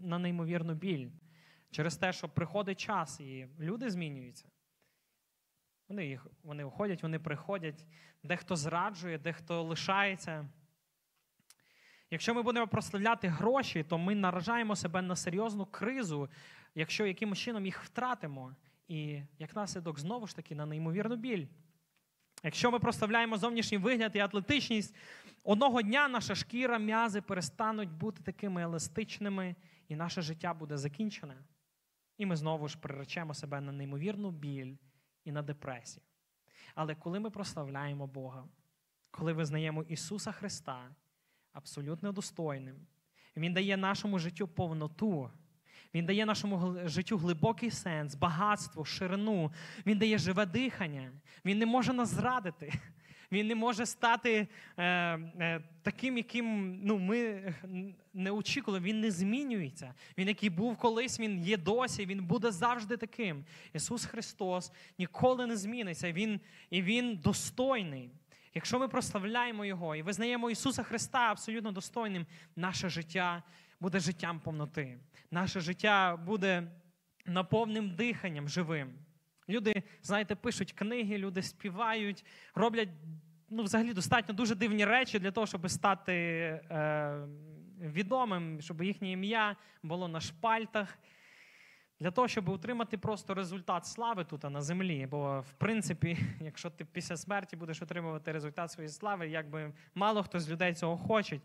на 0.02 0.20
неймовірну 0.20 0.74
біль 0.74 1.10
через 1.72 1.98
те, 1.98 2.14
що 2.14 2.30
приходить 2.30 2.80
час, 2.80 3.20
і 3.20 3.48
люди 3.60 3.90
змінюються. 3.90 4.46
Вони 5.90 6.08
їх, 6.08 6.28
вони 6.44 6.64
уходять, 6.64 7.04
вони 7.04 7.20
приходять, 7.20 7.86
дехто 8.24 8.56
зраджує, 8.56 9.18
дехто 9.18 9.64
лишається. 9.64 10.50
Якщо 12.12 12.34
ми 12.34 12.42
будемо 12.42 12.68
прославляти 12.68 13.28
гроші, 13.28 13.84
то 13.84 13.98
ми 13.98 14.16
наражаємо 14.16 14.76
себе 14.76 15.02
на 15.02 15.16
серйозну 15.16 15.66
кризу, 15.66 16.30
якщо 16.76 17.06
якимось 17.06 17.40
чином 17.40 17.66
їх 17.66 17.84
втратимо. 17.84 18.56
І 18.88 19.22
як 19.40 19.56
наслідок, 19.56 20.00
знову 20.00 20.28
ж 20.28 20.36
таки, 20.36 20.56
на 20.56 20.66
неймовірну 20.66 21.16
біль. 21.16 21.46
Якщо 22.44 22.72
ми 22.72 22.80
проставляємо 22.80 23.38
зовнішній 23.38 23.78
вигляд 23.78 24.12
і 24.16 24.20
атлетичність, 24.20 24.96
одного 25.44 25.82
дня 25.82 26.08
наша 26.08 26.36
шкіра, 26.36 26.78
м'язи 26.78 27.22
перестануть 27.22 27.92
бути 27.92 28.24
такими 28.24 28.62
еластичними, 28.62 29.56
і 29.88 29.96
наше 29.96 30.22
життя 30.22 30.54
буде 30.54 30.78
закінчене. 30.78 31.38
І 32.18 32.26
ми 32.26 32.36
знову 32.36 32.68
ж 32.68 32.78
приречемо 32.78 33.34
себе 33.34 33.62
на 33.62 33.72
неймовірну 33.72 34.32
біль 34.32 34.76
і 35.28 35.32
на 35.32 35.42
депресію. 35.42 36.04
Але 36.76 36.96
коли 36.96 37.20
ми 37.20 37.30
прославляємо 37.30 38.08
Бога, 38.08 38.44
коли 39.12 39.34
визнаємо 39.34 39.84
Ісуса 39.84 40.32
Христа 40.32 40.90
абсолютно 41.54 42.12
достойним, 42.12 42.76
Він 43.38 43.54
дає 43.54 43.78
нашому 43.78 44.20
життю 44.20 44.48
повноту. 44.48 45.32
Він 45.94 46.06
дає 46.06 46.26
нашому 46.26 46.88
життю 46.88 47.18
глибокий 47.18 47.72
сенс, 47.72 48.16
багатство, 48.16 48.86
ширину. 48.86 49.52
Він 49.86 49.98
дає 49.98 50.18
живе 50.18 50.46
дихання. 50.46 51.12
Він 51.46 51.60
не 51.60 51.66
може 51.66 51.94
нас 51.94 52.10
зрадити. 52.10 52.74
Він 53.32 53.48
не 53.48 53.56
може 53.56 53.86
стати 53.86 54.48
е, 54.78 54.84
е, 54.86 55.62
таким, 55.82 56.18
яким 56.18 56.80
ну, 56.84 57.00
ми 57.00 57.54
не 58.14 58.32
очікували. 58.32 58.80
Він 58.80 59.00
не 59.00 59.12
змінюється. 59.12 59.94
Він, 60.18 60.28
який 60.28 60.50
був 60.50 60.78
колись, 60.78 61.20
він 61.20 61.44
є 61.44 61.58
досі, 61.58 62.06
він 62.06 62.26
буде 62.26 62.52
завжди 62.52 62.98
таким. 62.98 63.46
Ісус 63.74 64.06
Христос 64.06 64.72
ніколи 64.98 65.48
не 65.48 65.58
зміниться. 65.58 66.12
Він, 66.12 66.40
І 66.70 66.82
Він 66.82 67.18
достойний. 67.18 68.12
Якщо 68.54 68.80
ми 68.80 68.88
прославляємо 68.88 69.66
Його 69.66 69.96
і 69.96 70.02
визнаємо 70.02 70.50
Ісуса 70.50 70.84
Христа 70.84 71.20
абсолютно 71.20 71.72
достойним, 71.72 72.26
наше 72.56 72.90
життя 72.90 73.44
буде 73.80 74.00
життям 74.00 74.40
повноти. 74.40 75.00
Наше 75.32 75.60
життя 75.60 76.18
буде 76.18 76.72
наповним 77.26 77.96
диханням 77.96 78.50
живим. 78.50 78.94
Люди, 79.50 79.84
знаєте, 80.02 80.36
пишуть 80.36 80.72
книги, 80.72 81.18
люди 81.18 81.42
співають, 81.42 82.26
роблять 82.56 82.90
ну, 83.50 83.64
взагалі 83.64 83.94
достатньо 83.94 84.34
дуже 84.34 84.56
дивні 84.56 84.86
речі 84.86 85.20
для 85.20 85.32
того, 85.32 85.48
щоб 85.48 85.70
стати 85.70 86.14
е, 86.14 87.28
відомим, 87.82 88.62
щоб 88.62 88.84
їхнє 88.84 89.12
ім'я 89.12 89.56
було 89.84 90.08
на 90.08 90.20
шпальтах. 90.20 90.98
Для 92.00 92.12
того, 92.12 92.28
щоб 92.28 92.50
отримати 92.50 92.98
просто 92.98 93.34
результат 93.34 93.86
слави 93.86 94.26
тут 94.26 94.44
на 94.44 94.62
землі. 94.62 95.08
Бо, 95.12 95.40
в 95.40 95.54
принципі, 95.54 96.18
якщо 96.42 96.70
ти 96.70 96.86
після 96.86 97.18
смерті 97.18 97.56
будеш 97.56 97.82
отримувати 97.82 98.32
результат 98.32 98.72
своєї 98.72 98.90
слави, 98.90 99.30
якби 99.30 99.74
мало 99.96 100.24
хто 100.24 100.40
з 100.40 100.50
людей 100.50 100.74
цього 100.74 100.98
хоче. 100.98 101.40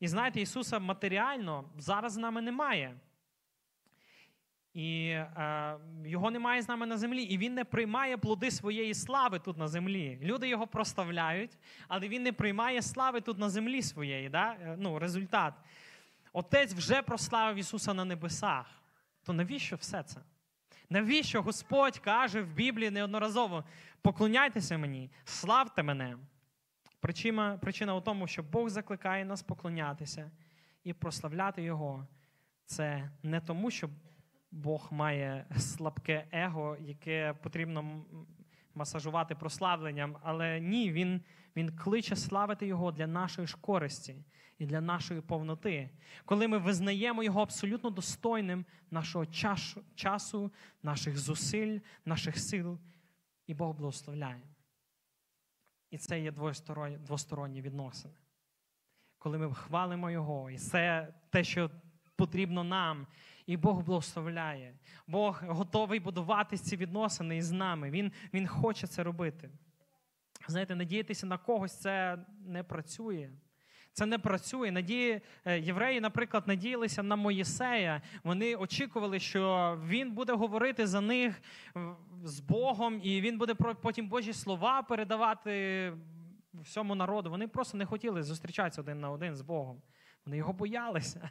І 0.00 0.08
знаєте, 0.08 0.40
Ісуса 0.40 0.78
матеріально 0.78 1.64
зараз 1.78 2.12
з 2.12 2.16
нами 2.16 2.42
немає. 2.42 2.94
І 4.74 5.06
е, 5.08 5.76
його 6.04 6.30
немає 6.30 6.62
з 6.62 6.68
нами 6.68 6.86
на 6.86 6.98
землі, 6.98 7.22
і 7.22 7.38
він 7.38 7.54
не 7.54 7.64
приймає 7.64 8.16
плоди 8.16 8.50
своєї 8.50 8.94
слави 8.94 9.38
тут 9.38 9.58
на 9.58 9.68
землі. 9.68 10.18
Люди 10.22 10.48
його 10.48 10.66
проставляють, 10.66 11.58
але 11.88 12.08
він 12.08 12.22
не 12.22 12.32
приймає 12.32 12.82
слави 12.82 13.20
тут 13.20 13.38
на 13.38 13.50
землі 13.50 13.82
своєї. 13.82 14.28
Да? 14.28 14.56
Е, 14.60 14.76
ну, 14.78 14.98
Результат. 14.98 15.54
Отець 16.32 16.74
вже 16.74 17.02
прославив 17.02 17.56
Ісуса 17.56 17.94
на 17.94 18.04
небесах. 18.04 18.66
То 19.24 19.32
навіщо 19.32 19.76
все 19.76 20.02
це? 20.02 20.20
Навіщо 20.90 21.42
Господь 21.42 21.98
каже 21.98 22.42
в 22.42 22.52
Біблії 22.52 22.90
неодноразово: 22.90 23.64
поклоняйтеся 24.02 24.78
мені, 24.78 25.10
славте 25.24 25.82
мене. 25.82 26.16
Причина, 27.00 27.58
причина 27.58 27.94
у 27.94 28.00
тому, 28.00 28.26
що 28.26 28.42
Бог 28.42 28.68
закликає 28.68 29.24
нас 29.24 29.42
поклонятися 29.42 30.30
і 30.84 30.92
прославляти 30.92 31.62
Його. 31.62 32.06
Це 32.64 33.10
не 33.22 33.40
тому, 33.40 33.70
що 33.70 33.88
Бог 34.52 34.88
має 34.90 35.46
слабке 35.58 36.26
его, 36.32 36.76
яке 36.80 37.34
потрібно 37.42 38.04
масажувати 38.74 39.34
прославленням, 39.34 40.16
але 40.22 40.60
ні, 40.60 40.92
Він 40.92 41.20
він 41.56 41.76
кличе 41.76 42.16
славити 42.16 42.66
Його 42.66 42.92
для 42.92 43.06
нашої 43.06 43.46
ж 43.46 43.56
користі 43.60 44.24
і 44.58 44.66
для 44.66 44.80
нашої 44.80 45.20
повноти. 45.20 45.90
Коли 46.24 46.48
ми 46.48 46.58
визнаємо 46.58 47.22
Його 47.22 47.42
абсолютно 47.42 47.90
достойним 47.90 48.64
нашого 48.90 49.26
часу, 49.26 49.84
часу 49.94 50.52
наших 50.82 51.18
зусиль, 51.18 51.78
наших 52.04 52.38
сил, 52.38 52.78
і 53.46 53.54
Бог 53.54 53.76
благословляє. 53.76 54.42
І 55.90 55.98
це 55.98 56.20
є 56.20 56.32
двосторонні 56.98 57.62
відносини. 57.62 58.14
Коли 59.18 59.38
ми 59.38 59.54
хвалимо 59.54 60.10
Його, 60.10 60.50
і 60.50 60.58
це 60.58 61.14
те, 61.30 61.44
що 61.44 61.70
потрібно 62.16 62.64
нам. 62.64 63.06
І 63.46 63.56
Бог 63.56 63.82
благословляє. 63.82 64.74
Бог 65.06 65.42
готовий 65.46 66.00
будувати 66.00 66.56
ці 66.56 66.76
відносини 66.76 67.36
із 67.36 67.50
нами. 67.50 67.90
Він, 67.90 68.12
Він 68.34 68.46
хоче 68.46 68.86
це 68.86 69.02
робити. 69.02 69.50
Знаєте, 70.48 70.74
надіятися 70.74 71.26
на 71.26 71.38
когось 71.38 71.80
це 71.80 72.18
не 72.46 72.62
працює. 72.62 73.30
Це 73.92 74.06
не 74.06 74.18
працює. 74.18 74.70
Надії 74.70 75.20
е, 75.44 75.60
євреї, 75.60 76.00
наприклад, 76.00 76.48
надіялися 76.48 77.02
на 77.02 77.16
Моїсея. 77.16 78.02
Вони 78.24 78.56
очікували, 78.56 79.18
що 79.20 79.78
він 79.86 80.12
буде 80.12 80.32
говорити 80.32 80.86
за 80.86 81.00
них 81.00 81.42
з 82.24 82.40
Богом, 82.40 83.00
і 83.02 83.20
він 83.20 83.38
буде 83.38 83.54
потім 83.54 84.08
Божі 84.08 84.32
слова 84.32 84.82
передавати 84.82 85.92
всьому 86.54 86.94
народу. 86.94 87.30
Вони 87.30 87.48
просто 87.48 87.78
не 87.78 87.86
хотіли 87.86 88.22
зустрічатися 88.22 88.80
один 88.80 89.00
на 89.00 89.10
один 89.10 89.36
з 89.36 89.42
Богом. 89.42 89.82
Вони 90.26 90.36
його 90.36 90.52
боялися 90.52 91.30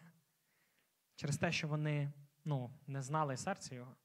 через 1.15 1.37
те, 1.37 1.51
що 1.51 1.67
вони 1.67 2.11
ну, 2.45 2.71
не 2.87 3.01
знали 3.01 3.37
серця 3.37 3.75
його. 3.75 3.95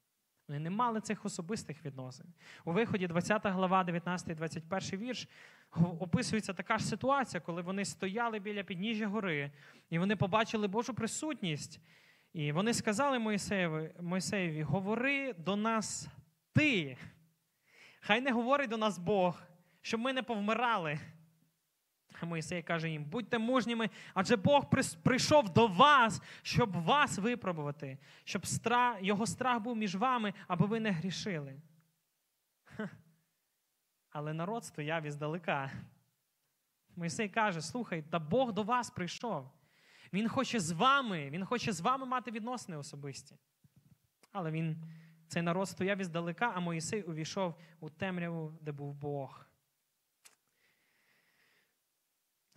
Вони 0.48 0.60
не 0.60 0.70
мали 0.70 1.00
цих 1.00 1.24
особистих 1.24 1.84
відносин. 1.84 2.26
У 2.64 2.72
виході 2.72 3.06
20 3.06 3.46
глава, 3.46 3.84
19, 3.84 4.36
21 4.36 5.00
вірш 5.00 5.28
описується 6.00 6.52
така 6.52 6.78
ж 6.78 6.84
ситуація, 6.84 7.40
коли 7.40 7.62
вони 7.62 7.84
стояли 7.84 8.38
біля 8.38 8.62
підніжжя 8.62 9.06
гори, 9.06 9.52
і 9.90 9.98
вони 9.98 10.16
побачили 10.16 10.68
Божу 10.68 10.94
присутність. 10.94 11.80
І 12.32 12.52
вони 12.52 12.74
сказали 12.74 13.18
Моїсеєві, 13.18 13.92
Моїсеєві, 14.00 14.62
говори 14.62 15.32
до 15.32 15.56
нас 15.56 16.08
ти. 16.52 16.96
Хай 18.00 18.20
не 18.20 18.32
говорить 18.32 18.70
до 18.70 18.76
нас 18.76 18.98
Бог, 18.98 19.42
щоб 19.82 20.00
ми 20.00 20.12
не 20.12 20.22
повмирали. 20.22 20.98
Моїсей 22.22 22.62
каже 22.62 22.90
їм: 22.90 23.04
будьте 23.04 23.38
мужніми, 23.38 23.90
адже 24.14 24.36
Бог 24.36 24.70
прийшов 25.02 25.48
до 25.48 25.66
вас, 25.66 26.22
щоб 26.42 26.72
вас 26.72 27.18
випробувати, 27.18 27.98
щоб 28.24 28.46
страх, 28.46 28.96
його 29.00 29.26
страх 29.26 29.60
був 29.60 29.76
між 29.76 29.96
вами, 29.96 30.34
аби 30.48 30.66
ви 30.66 30.80
не 30.80 30.90
грішили. 30.90 31.60
Але 34.10 34.32
народ 34.32 34.64
стояв 34.64 35.04
іздалека. 35.04 35.70
Моїсей 36.96 37.28
каже: 37.28 37.60
слухай, 37.60 38.02
та 38.02 38.18
Бог 38.18 38.52
до 38.52 38.62
вас 38.62 38.90
прийшов. 38.90 39.50
Він 40.12 40.28
хоче 40.28 40.60
з 40.60 40.70
вами, 40.70 41.30
він 41.30 41.44
хоче 41.44 41.72
з 41.72 41.80
вами 41.80 42.06
мати 42.06 42.30
відносини 42.30 42.76
особисті. 42.78 43.36
Але 44.32 44.50
він, 44.50 44.82
цей 45.28 45.42
народ 45.42 45.68
стояв 45.68 45.98
іздалека, 45.98 46.52
а 46.54 46.60
Моїсей 46.60 47.02
увійшов 47.02 47.54
у 47.80 47.90
темряву, 47.90 48.58
де 48.60 48.72
був 48.72 48.94
Бог. 48.94 49.45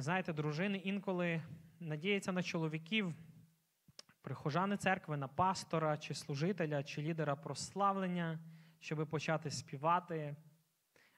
Знаєте, 0.01 0.34
дружини 0.34 0.77
інколи 0.77 1.41
надіються 1.79 2.32
на 2.32 2.44
чоловіків, 2.44 3.13
прихожани 4.22 4.77
церкви, 4.77 5.18
на 5.18 5.27
пастора, 5.27 5.98
чи 5.98 6.13
служителя, 6.13 6.84
чи 6.84 7.01
лідера 7.01 7.36
прославлення, 7.36 8.39
щоби 8.79 9.06
почати 9.06 9.51
співати. 9.51 10.36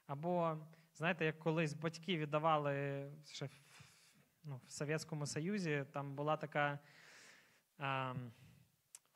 Або, 0.06 0.58
знаєте, 0.94 1.24
як 1.24 1.38
колись 1.38 1.74
батьки 1.74 2.18
віддавали 2.18 3.06
ще 3.24 3.46
в, 3.46 3.50
ну, 4.44 4.60
в 4.66 4.72
Совєтському 4.72 5.26
Союзі, 5.26 5.84
там 5.92 6.14
була 6.14 6.36
така 6.36 6.78
е, 7.80 8.14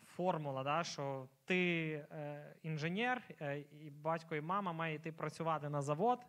формула, 0.04 0.62
да, 0.64 0.84
що 0.84 1.28
ти 1.44 1.90
е, 1.92 2.56
інженер, 2.62 3.22
е, 3.40 3.58
і 3.58 3.90
батько 3.90 4.36
і 4.36 4.40
мама 4.40 4.72
має 4.72 4.94
йти 4.94 5.12
працювати 5.12 5.68
на 5.68 5.82
завод 5.82 6.18
а 6.20 6.28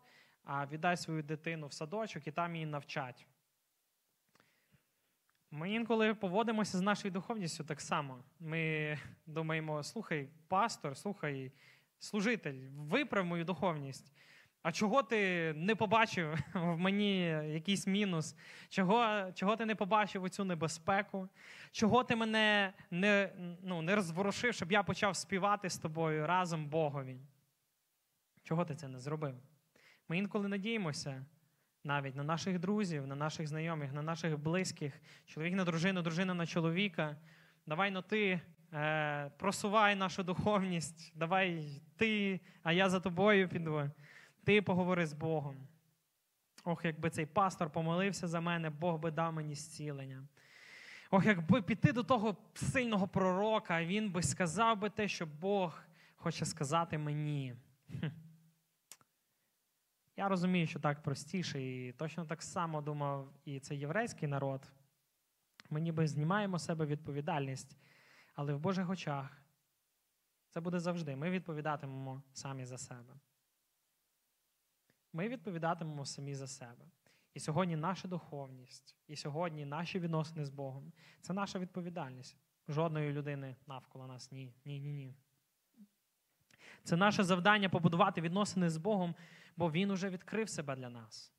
віддай 0.72 0.98
свою 0.98 1.24
дитину 1.24 1.68
в 1.68 1.74
садочок 1.74 2.28
і 2.28 2.32
там 2.32 2.56
її 2.56 2.66
навчать. 2.66 3.28
Ми 5.52 5.72
інколи 5.72 6.14
поводимося 6.14 6.78
з 6.78 6.82
нашою 6.82 7.12
духовністю 7.12 7.64
так 7.64 7.82
само. 7.82 8.24
Ми 8.40 8.98
думаємо, 9.26 9.84
слухай, 9.84 10.30
пастор, 10.48 10.98
слухай, 10.98 11.52
служитель, 12.00 12.70
виправ 12.76 13.26
мою 13.26 13.46
духовність. 13.46 14.14
А 14.64 14.72
чого 14.72 15.04
ти 15.04 15.54
не 15.54 15.76
побачив 15.76 16.38
в 16.54 16.78
мені 16.78 17.20
якийсь 17.30 17.88
мінус? 17.88 18.36
Чого 18.70 19.32
чого 19.32 19.56
ти 19.56 19.66
не 19.66 19.76
побачив 19.76 20.24
оцю 20.24 20.44
небезпеку? 20.44 21.30
Чого 21.72 22.04
ти 22.04 22.16
мене 22.16 22.74
не 22.92 23.32
ну, 23.64 23.82
не 23.82 23.96
розворушив, 23.96 24.54
щоб 24.54 24.72
я 24.72 24.84
почав 24.84 25.16
співати 25.16 25.70
з 25.70 25.78
тобою 25.78 26.28
разом 26.28 26.66
Богові? 26.66 27.18
Чого 28.44 28.66
ти 28.66 28.76
це 28.76 28.88
не 28.88 29.00
зробив? 29.00 29.36
Ми 30.10 30.18
інколи 30.18 30.48
надіємося 30.48 31.26
навіть 31.84 32.16
на 32.16 32.24
наших 32.24 32.60
друзів, 32.60 33.08
на 33.08 33.16
наших 33.16 33.48
знайомих, 33.48 33.94
на 33.94 34.02
наших 34.02 34.40
близьких, 34.40 35.02
чоловік 35.26 35.56
на 35.56 35.64
дружину, 35.64 36.02
дружина 36.02 36.34
на 36.34 36.46
чоловіка. 36.46 37.18
Давай 37.66 37.92
но 37.92 38.02
ти 38.02 38.42
е, 38.74 39.32
просувай 39.38 39.96
нашу 39.96 40.24
духовність, 40.24 41.14
давай 41.16 41.82
ти, 41.98 42.40
а 42.64 42.72
я 42.72 42.90
за 42.90 43.00
тобою 43.00 43.50
піду. 43.50 43.92
Ти 44.44 44.62
поговори 44.62 45.06
з 45.06 45.14
Богом. 45.14 45.68
Ох, 46.64 46.86
якби 46.86 47.10
цей 47.10 47.26
пастор 47.26 47.70
помолився 47.70 48.28
за 48.28 48.42
мене, 48.42 48.70
Бог 48.70 49.00
би 49.00 49.12
дав 49.12 49.34
мені 49.34 49.56
зцілення. 49.56 50.28
Ох, 51.12 51.26
якби 51.26 51.62
піти 51.62 51.92
до 51.92 52.04
того 52.04 52.38
сильного 52.54 53.08
пророка, 53.08 53.86
він 53.86 54.12
би 54.12 54.24
сказав 54.24 54.80
би 54.80 54.90
те, 54.90 55.08
що 55.08 55.26
Бог 55.26 55.84
хоче 56.16 56.46
сказати 56.46 56.98
мені. 56.98 57.56
Я 60.20 60.28
розумію, 60.28 60.68
що 60.68 60.80
так 60.80 61.04
простіше, 61.04 61.62
і 61.62 61.92
точно 61.92 62.26
так 62.26 62.44
само 62.44 62.82
думав 62.82 63.34
і 63.46 63.60
цей 63.60 63.80
єврейський 63.80 64.28
народ. 64.28 64.72
Ми 65.70 65.82
ніби 65.82 66.08
знімаємо 66.08 66.60
себе 66.60 66.86
відповідальність, 66.86 67.78
але 68.34 68.54
в 68.54 68.60
Божих 68.60 68.90
очах 68.90 69.42
це 70.50 70.62
буде 70.62 70.80
завжди. 70.80 71.16
Ми 71.16 71.30
відповідатимемо 71.30 72.24
самі 72.34 72.66
за 72.66 72.78
себе. 72.78 73.14
Ми 75.14 75.30
відповідатимемо 75.30 76.06
самі 76.06 76.36
за 76.36 76.48
себе. 76.48 76.86
І 77.34 77.40
сьогодні 77.40 77.76
наша 77.76 78.08
духовність, 78.08 78.96
і 79.08 79.16
сьогодні 79.16 79.66
наші 79.66 80.00
відносини 80.00 80.46
з 80.46 80.50
Богом 80.50 80.94
це 81.22 81.34
наша 81.34 81.60
відповідальність. 81.60 82.38
Жодної 82.68 83.14
людини 83.14 83.56
навколо 83.68 84.08
нас 84.08 84.32
ні. 84.32 84.54
Ні, 84.66 84.80
ні, 84.80 84.94
ні. 84.94 85.16
Це 86.84 86.96
наше 86.96 87.24
завдання 87.24 87.70
побудувати 87.70 88.22
відносини 88.22 88.70
з 88.70 88.78
Богом, 88.78 89.16
бо 89.58 89.72
Він 89.72 89.92
уже 89.92 90.10
відкрив 90.10 90.50
себе 90.50 90.76
для 90.76 90.90
нас. 90.90 91.34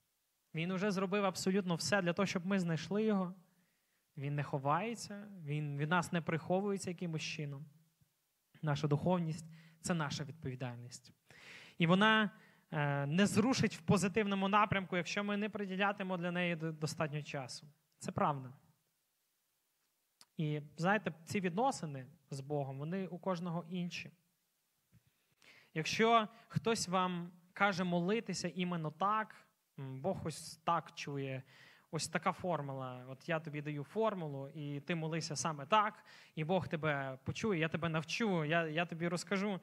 Він 0.54 0.70
уже 0.70 0.90
зробив 0.90 1.24
абсолютно 1.24 1.74
все 1.74 2.02
для 2.02 2.12
того, 2.12 2.26
щоб 2.26 2.46
ми 2.46 2.58
знайшли 2.58 3.04
його. 3.04 3.34
Він 4.16 4.34
не 4.34 4.42
ховається, 4.42 5.28
він 5.44 5.78
від 5.78 5.90
нас 5.90 6.12
не 6.12 6.20
приховується 6.20 6.90
якимось 6.90 7.22
чином. 7.22 7.66
Наша 8.62 8.88
духовність 8.88 9.46
це 9.80 9.94
наша 9.94 10.24
відповідальність. 10.24 11.12
І 11.78 11.86
вона 11.86 12.30
е, 12.70 13.06
не 13.06 13.26
зрушить 13.26 13.76
в 13.76 13.80
позитивному 13.80 14.48
напрямку, 14.48 14.96
якщо 14.96 15.24
ми 15.24 15.36
не 15.36 15.48
приділятимо 15.48 16.16
для 16.16 16.30
неї 16.30 16.56
достатньо 16.56 17.22
часу. 17.22 17.66
Це 17.98 18.12
правда. 18.12 18.52
І 20.36 20.62
знаєте, 20.76 21.14
ці 21.24 21.40
відносини 21.40 22.06
з 22.30 22.40
Богом, 22.40 22.78
вони 22.78 23.06
у 23.06 23.18
кожного 23.18 23.66
інші. 23.70 24.10
Якщо 25.74 26.28
хтось 26.48 26.88
вам 26.88 27.30
каже 27.58 27.84
молитися 27.84 28.52
іменно 28.54 28.90
так, 28.90 29.34
Бог 29.76 30.26
ось 30.26 30.56
так 30.56 30.94
чує. 30.94 31.42
Ось 31.90 32.08
така 32.08 32.32
формула. 32.32 33.04
От 33.08 33.28
я 33.28 33.40
тобі 33.40 33.62
даю 33.62 33.84
формулу, 33.84 34.48
і 34.48 34.80
ти 34.80 34.94
молися 34.94 35.36
саме 35.36 35.66
так, 35.66 36.04
і 36.34 36.44
Бог 36.44 36.68
тебе 36.68 37.18
почує, 37.24 37.60
я 37.60 37.68
тебе 37.68 37.88
навчу, 37.88 38.44
я 38.44 38.66
я 38.66 38.86
тобі 38.86 39.08
розкажу. 39.08 39.60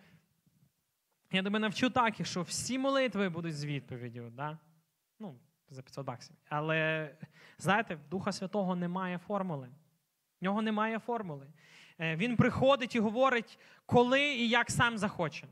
Я 1.31 1.43
тебе 1.43 1.59
навчу 1.59 1.89
так, 1.89 2.25
що 2.25 2.41
всі 2.41 2.79
молитви 2.79 3.29
будуть 3.29 3.55
з 3.55 3.65
відповіддю. 3.65 4.29
Да? 4.29 4.57
Ну, 5.19 5.39
за 5.69 5.81
500 5.81 6.05
баксів. 6.05 6.35
Але 6.49 7.09
знаєте, 7.57 7.97
Духа 8.09 8.31
Святого 8.31 8.75
немає 8.75 9.17
формули. 9.17 9.69
В 10.41 10.43
нього 10.43 10.61
немає 10.61 10.99
формули. 10.99 11.47
Е, 11.99 12.15
він 12.15 12.35
приходить 12.35 12.95
і 12.95 12.99
говорить, 12.99 13.59
коли 13.85 14.21
і 14.21 14.49
як 14.49 14.71
сам 14.71 14.97
захоче. 14.97 15.47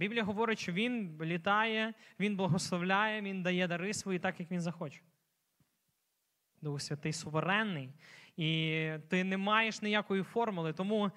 Біблія 0.00 0.24
говорить, 0.24 0.58
що 0.58 0.72
він 0.72 1.18
літає, 1.22 1.94
він 2.20 2.36
благословляє, 2.36 3.20
він 3.20 3.42
дає 3.42 3.68
дари 3.68 3.94
свої 3.94 4.18
так, 4.18 4.40
як 4.40 4.50
він 4.50 4.60
захоче. 4.60 5.00
Дух 6.62 6.80
Святий 6.80 7.12
суверенний. 7.12 7.92
І 8.36 8.90
ти 9.08 9.24
не 9.24 9.36
маєш 9.36 9.82
ніякої 9.82 10.22
формули, 10.22 10.72
тому 10.72 11.10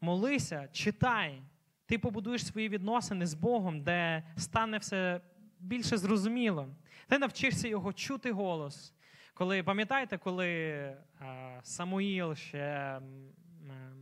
молися, 0.00 0.68
читай. 0.72 1.42
Ти 1.86 1.98
побудуєш 1.98 2.46
свої 2.46 2.68
відносини 2.68 3.26
з 3.26 3.34
Богом, 3.34 3.82
де 3.82 4.22
стане 4.36 4.78
все 4.78 5.20
більше 5.58 5.96
зрозуміло. 5.96 6.68
Ти 7.08 7.18
навчишся 7.18 7.68
його 7.68 7.92
чути 7.92 8.32
голос. 8.32 8.94
Коли 9.34 9.62
пам'ятаєте, 9.62 10.18
коли 10.18 10.96
Самуїл 11.62 12.34
ще 12.34 13.00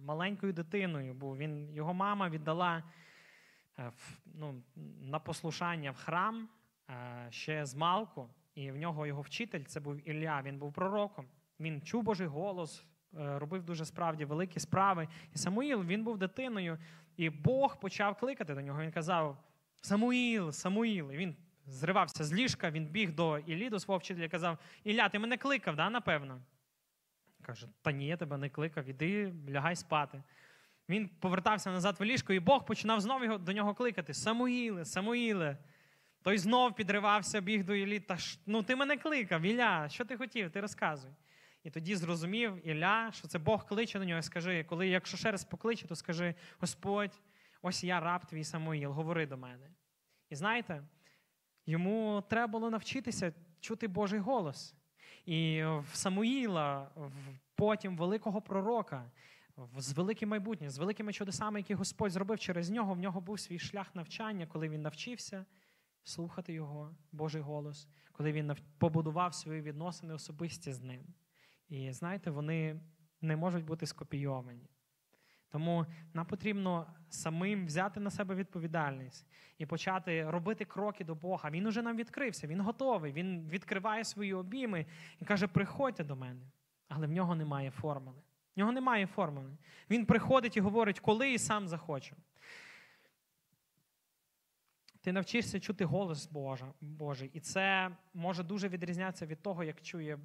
маленькою 0.04 0.52
дитиною 0.52 1.14
був, 1.14 1.36
він, 1.36 1.74
його 1.74 1.94
мама 1.94 2.28
віддала 2.28 2.82
ну, 4.24 4.62
на 5.00 5.18
послушання 5.18 5.90
в 5.90 5.96
храм 5.96 6.48
е, 6.90 7.26
ще 7.30 7.66
з 7.66 7.74
малку, 7.74 8.30
і 8.54 8.70
в 8.70 8.76
нього 8.76 9.06
його 9.06 9.22
вчитель 9.22 9.64
це 9.64 9.80
був 9.80 10.08
Ілля, 10.08 10.42
він 10.42 10.58
був 10.58 10.72
пророком. 10.72 11.26
Він 11.60 11.82
чув 11.82 12.02
Божий 12.02 12.26
голос, 12.26 12.84
е, 13.14 13.38
робив 13.38 13.64
дуже 13.64 13.84
справді 13.84 14.24
великі 14.24 14.60
справи. 14.60 15.08
І 15.34 15.38
Самуїл 15.38 15.84
він 15.84 16.04
був 16.04 16.18
дитиною, 16.18 16.78
і 17.16 17.30
Бог 17.30 17.80
почав 17.80 18.18
кликати 18.18 18.54
до 18.54 18.60
нього. 18.60 18.82
Він 18.82 18.92
казав: 18.92 19.44
Самуїл, 19.82 20.52
Самуїл. 20.52 21.12
І 21.12 21.16
він 21.16 21.36
зривався 21.66 22.24
з 22.24 22.32
ліжка, 22.32 22.70
він 22.70 22.86
біг 22.86 23.14
до 23.14 23.38
Іллі, 23.38 23.70
до 23.70 23.80
свого 23.80 23.98
вчителя 23.98 24.24
і 24.24 24.28
казав: 24.28 24.58
Ілля, 24.84 25.08
ти 25.08 25.18
мене 25.18 25.36
кликав, 25.36 25.76
да, 25.76 25.90
напевно? 25.90 26.42
Каже, 27.42 27.68
та 27.82 27.92
ні, 27.92 28.06
я 28.06 28.16
тебе 28.16 28.36
не 28.36 28.48
кликав, 28.48 28.88
іди, 28.88 29.34
лягай 29.48 29.76
спати. 29.76 30.22
Він 30.90 31.08
повертався 31.08 31.70
назад 31.70 31.96
в 31.98 32.04
ліжко, 32.04 32.32
і 32.32 32.40
Бог 32.40 32.64
починав 32.64 33.00
знову 33.00 33.38
до 33.38 33.52
нього 33.52 33.74
кликати: 33.74 34.14
Самуїле, 34.14 34.84
Самуїле. 34.84 35.56
Той 36.22 36.38
знов 36.38 36.74
підривався, 36.74 37.40
біг 37.40 37.64
до 37.64 37.74
Іллі. 37.74 38.00
Та 38.00 38.18
ну 38.46 38.62
ти 38.62 38.76
мене 38.76 38.96
кликав, 38.96 39.42
Ілля, 39.42 39.88
що 39.88 40.04
ти 40.04 40.16
хотів? 40.16 40.50
Ти 40.50 40.60
розказуй. 40.60 41.10
І 41.64 41.70
тоді 41.70 41.96
зрозумів 41.96 42.68
Ілля, 42.68 43.10
що 43.12 43.28
це 43.28 43.38
Бог 43.38 43.66
кличе 43.66 43.98
до 43.98 44.04
нього 44.04 44.18
і 44.20 44.22
скажи, 44.22 44.64
коли, 44.64 44.88
якщо 44.88 45.16
ще 45.16 45.30
раз 45.30 45.44
покличе, 45.44 45.86
то 45.86 45.96
скажи: 45.96 46.34
Господь, 46.58 47.20
ось 47.62 47.84
я 47.84 48.00
раб 48.00 48.26
твій 48.26 48.44
Самуїл, 48.44 48.90
говори 48.90 49.26
до 49.26 49.36
мене. 49.36 49.70
І 50.30 50.34
знаєте, 50.34 50.82
йому 51.66 52.24
треба 52.28 52.46
було 52.46 52.70
навчитися 52.70 53.32
чути 53.60 53.88
Божий 53.88 54.20
голос. 54.20 54.74
І 55.26 55.62
в 55.64 55.84
Самуїла, 55.92 56.90
потім 57.54 57.96
великого 57.96 58.40
пророка, 58.40 59.10
з 59.76 59.92
великим 59.92 60.28
майбутнім, 60.28 60.70
з 60.70 60.78
великими 60.78 61.12
чудесами, 61.12 61.60
які 61.60 61.74
Господь 61.74 62.12
зробив 62.12 62.38
через 62.38 62.70
нього. 62.70 62.94
В 62.94 62.98
нього 62.98 63.20
був 63.20 63.40
свій 63.40 63.58
шлях 63.58 63.94
навчання, 63.94 64.46
коли 64.46 64.68
він 64.68 64.82
навчився 64.82 65.44
слухати 66.04 66.52
його, 66.52 66.94
Божий 67.12 67.42
голос, 67.42 67.88
коли 68.12 68.32
він 68.32 68.56
побудував 68.78 69.34
свої 69.34 69.60
відносини 69.60 70.14
особисті 70.14 70.72
з 70.72 70.80
ним. 70.80 71.04
І 71.68 71.92
знаєте, 71.92 72.30
вони 72.30 72.80
не 73.20 73.36
можуть 73.36 73.64
бути 73.64 73.86
скопійовані. 73.86 74.68
Тому 75.48 75.86
нам 76.14 76.26
потрібно 76.26 76.86
самим 77.08 77.66
взяти 77.66 78.00
на 78.00 78.10
себе 78.10 78.34
відповідальність 78.34 79.26
і 79.58 79.66
почати 79.66 80.30
робити 80.30 80.64
кроки 80.64 81.04
до 81.04 81.14
Бога. 81.14 81.50
Він 81.50 81.66
уже 81.66 81.82
нам 81.82 81.96
відкрився, 81.96 82.46
він 82.46 82.60
готовий, 82.60 83.12
він 83.12 83.48
відкриває 83.48 84.04
свої 84.04 84.34
обійми 84.34 84.86
і 85.18 85.24
каже: 85.24 85.46
приходьте 85.46 86.04
до 86.04 86.16
мене. 86.16 86.46
Але 86.88 87.06
в 87.06 87.10
нього 87.10 87.34
немає 87.34 87.70
формули. 87.70 88.22
В 88.60 88.62
нього 88.62 88.72
немає 88.72 89.06
формули. 89.06 89.56
Він 89.90 90.06
приходить 90.06 90.56
і 90.56 90.60
говорить, 90.60 91.00
коли 91.00 91.32
і 91.32 91.38
сам 91.38 91.68
захоче. 91.68 92.16
Ти 95.00 95.12
навчишся 95.12 95.60
чути 95.60 95.84
голос 95.84 96.28
Божий. 96.80 97.30
І 97.34 97.40
це 97.40 97.96
може 98.14 98.42
дуже 98.42 98.68
відрізнятися 98.68 99.26
від 99.26 99.42
того, 99.42 99.64
як 99.64 99.82
чує 99.82 100.18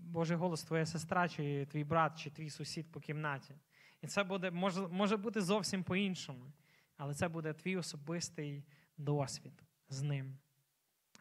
Божий 0.00 0.36
голос 0.36 0.64
твоя 0.64 0.86
сестра, 0.86 1.28
чи 1.28 1.66
твій 1.66 1.84
брат, 1.84 2.18
чи 2.18 2.30
твій 2.30 2.50
сусід 2.50 2.92
по 2.92 3.00
кімнаті. 3.00 3.54
І 4.02 4.06
це 4.06 4.24
буде, 4.24 4.50
може, 4.50 4.88
може 4.88 5.16
бути 5.16 5.40
зовсім 5.40 5.84
по-іншому. 5.84 6.52
Але 6.96 7.14
це 7.14 7.28
буде 7.28 7.52
твій 7.52 7.76
особистий 7.76 8.64
досвід 8.96 9.62
з 9.88 10.02
ним. 10.02 10.38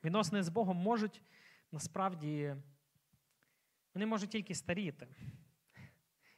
Відносини 0.03 0.43
з 0.43 0.49
Богом 0.49 0.77
можуть 0.77 1.21
насправді 1.71 2.55
вони 3.95 4.05
можуть 4.05 4.29
тільки 4.29 4.55
старіти, 4.55 5.07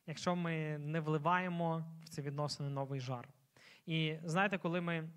якщо 0.07 0.35
ми 0.35 0.77
не 0.77 0.99
вливаємо 0.99 1.85
в 2.03 2.09
ці 2.09 2.21
відносини 2.21 2.69
новий 2.69 2.99
жар. 2.99 3.27
І 3.85 4.15
знаєте, 4.23 4.57
коли 4.57 4.81
ми 4.81 5.09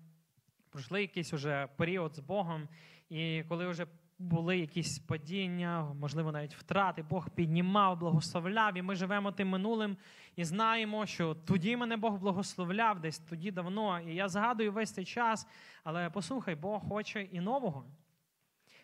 пройшли 0.69 1.01
якийсь 1.01 1.33
уже 1.33 1.67
період 1.77 2.15
з 2.15 2.19
Богом, 2.19 2.67
і 3.09 3.43
коли 3.47 3.67
вже 3.67 3.87
були 4.19 4.57
якісь 4.57 4.99
падіння, 4.99 5.93
можливо, 5.99 6.31
навіть 6.31 6.55
втрати, 6.55 7.03
Бог 7.03 7.29
піднімав, 7.29 7.99
благословляв, 7.99 8.77
і 8.77 8.81
ми 8.81 8.95
живемо 8.95 9.31
тим 9.31 9.49
минулим 9.49 9.97
і 10.35 10.43
знаємо, 10.43 11.05
що 11.05 11.35
тоді 11.35 11.77
мене 11.77 11.97
Бог 11.97 12.19
благословляв, 12.19 12.99
десь 12.99 13.19
тоді 13.19 13.51
давно. 13.51 13.99
І 13.99 14.15
я 14.15 14.29
згадую 14.29 14.71
весь 14.71 14.91
цей 14.91 15.05
час, 15.05 15.47
але 15.83 16.09
послухай, 16.09 16.55
Бог 16.55 16.87
хоче 16.87 17.21
і 17.21 17.39
нового. 17.39 17.85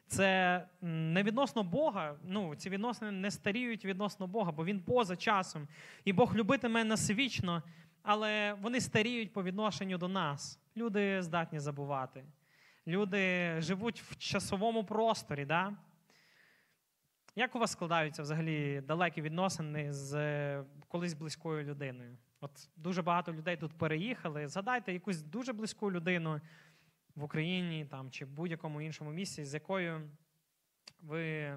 Це 0.07 0.65
не 0.81 1.23
відносно 1.23 1.63
Бога. 1.63 2.15
Ну, 2.23 2.55
ці 2.55 2.69
відносини 2.69 3.11
не 3.11 3.31
старіють 3.31 3.85
відносно 3.85 4.27
Бога, 4.27 4.51
бо 4.51 4.65
Він 4.65 4.79
поза 4.79 5.15
часом. 5.15 5.67
І 6.05 6.13
Бог 6.13 6.35
любитиме 6.35 6.83
нас 6.83 7.09
вічно, 7.11 7.63
але 8.03 8.53
вони 8.53 8.81
старіють 8.81 9.33
по 9.33 9.43
відношенню 9.43 9.97
до 9.97 10.07
нас. 10.07 10.59
Люди 10.77 11.21
здатні 11.21 11.59
забувати. 11.59 12.23
Люди 12.87 13.55
живуть 13.61 14.01
в 14.01 14.15
часовому 14.17 14.83
просторі. 14.83 15.45
Да? 15.45 15.73
Як 17.35 17.55
у 17.55 17.59
вас 17.59 17.71
складаються 17.71 18.21
взагалі 18.21 18.81
далекі 18.81 19.21
відносини 19.21 19.93
з 19.93 20.13
е, 20.15 20.63
колись 20.87 21.13
близькою 21.13 21.63
людиною? 21.63 22.17
От 22.41 22.69
Дуже 22.75 23.01
багато 23.01 23.33
людей 23.33 23.57
тут 23.57 23.73
переїхали. 23.77 24.47
Згадайте 24.47 24.93
якусь 24.93 25.21
дуже 25.21 25.53
близьку 25.53 25.91
людину 25.91 26.41
в 27.17 27.23
Україні 27.23 27.85
там, 27.85 28.11
чи 28.11 28.25
в 28.25 28.29
будь-якому 28.29 28.81
іншому 28.81 29.11
місці, 29.11 29.45
з 29.45 29.53
якою 29.53 30.09
ви 31.01 31.49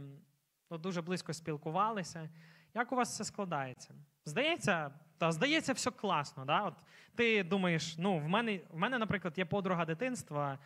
ну, 0.71 0.79
дуже 0.79 1.03
близько 1.03 1.33
спілкувалися. 1.33 2.31
Як 2.75 2.93
у 2.93 2.97
вас 2.97 3.17
це 3.17 3.25
складається? 3.25 3.95
Здається, 4.25 4.91
та 5.19 5.33
здається, 5.33 5.73
все 5.73 5.91
класно. 5.91 6.45
Да? 6.45 6.63
От 6.63 6.75
Ти 7.15 7.45
думаєш, 7.45 7.99
ну, 7.99 8.19
в 8.19 8.29
мене, 8.29 8.61
в 8.71 8.79
мене, 8.79 8.99
наприклад, 8.99 9.39
є 9.39 9.45
подруга 9.45 9.85
дитинства. 9.85 10.59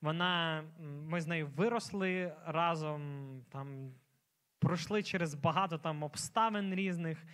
Вона, 0.00 0.64
Ми 1.08 1.20
з 1.20 1.26
нею 1.26 1.46
виросли 1.56 2.34
разом, 2.46 3.00
там, 3.50 3.94
пройшли 4.58 5.02
через 5.02 5.34
багато 5.34 5.78
там 5.78 6.02
обставин 6.02 6.74
різних. 6.74 7.24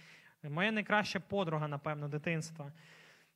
Моя 0.42 0.72
найкраща 0.72 1.20
подруга, 1.20 1.68
напевно, 1.68 2.09
дитинства. 2.09 2.72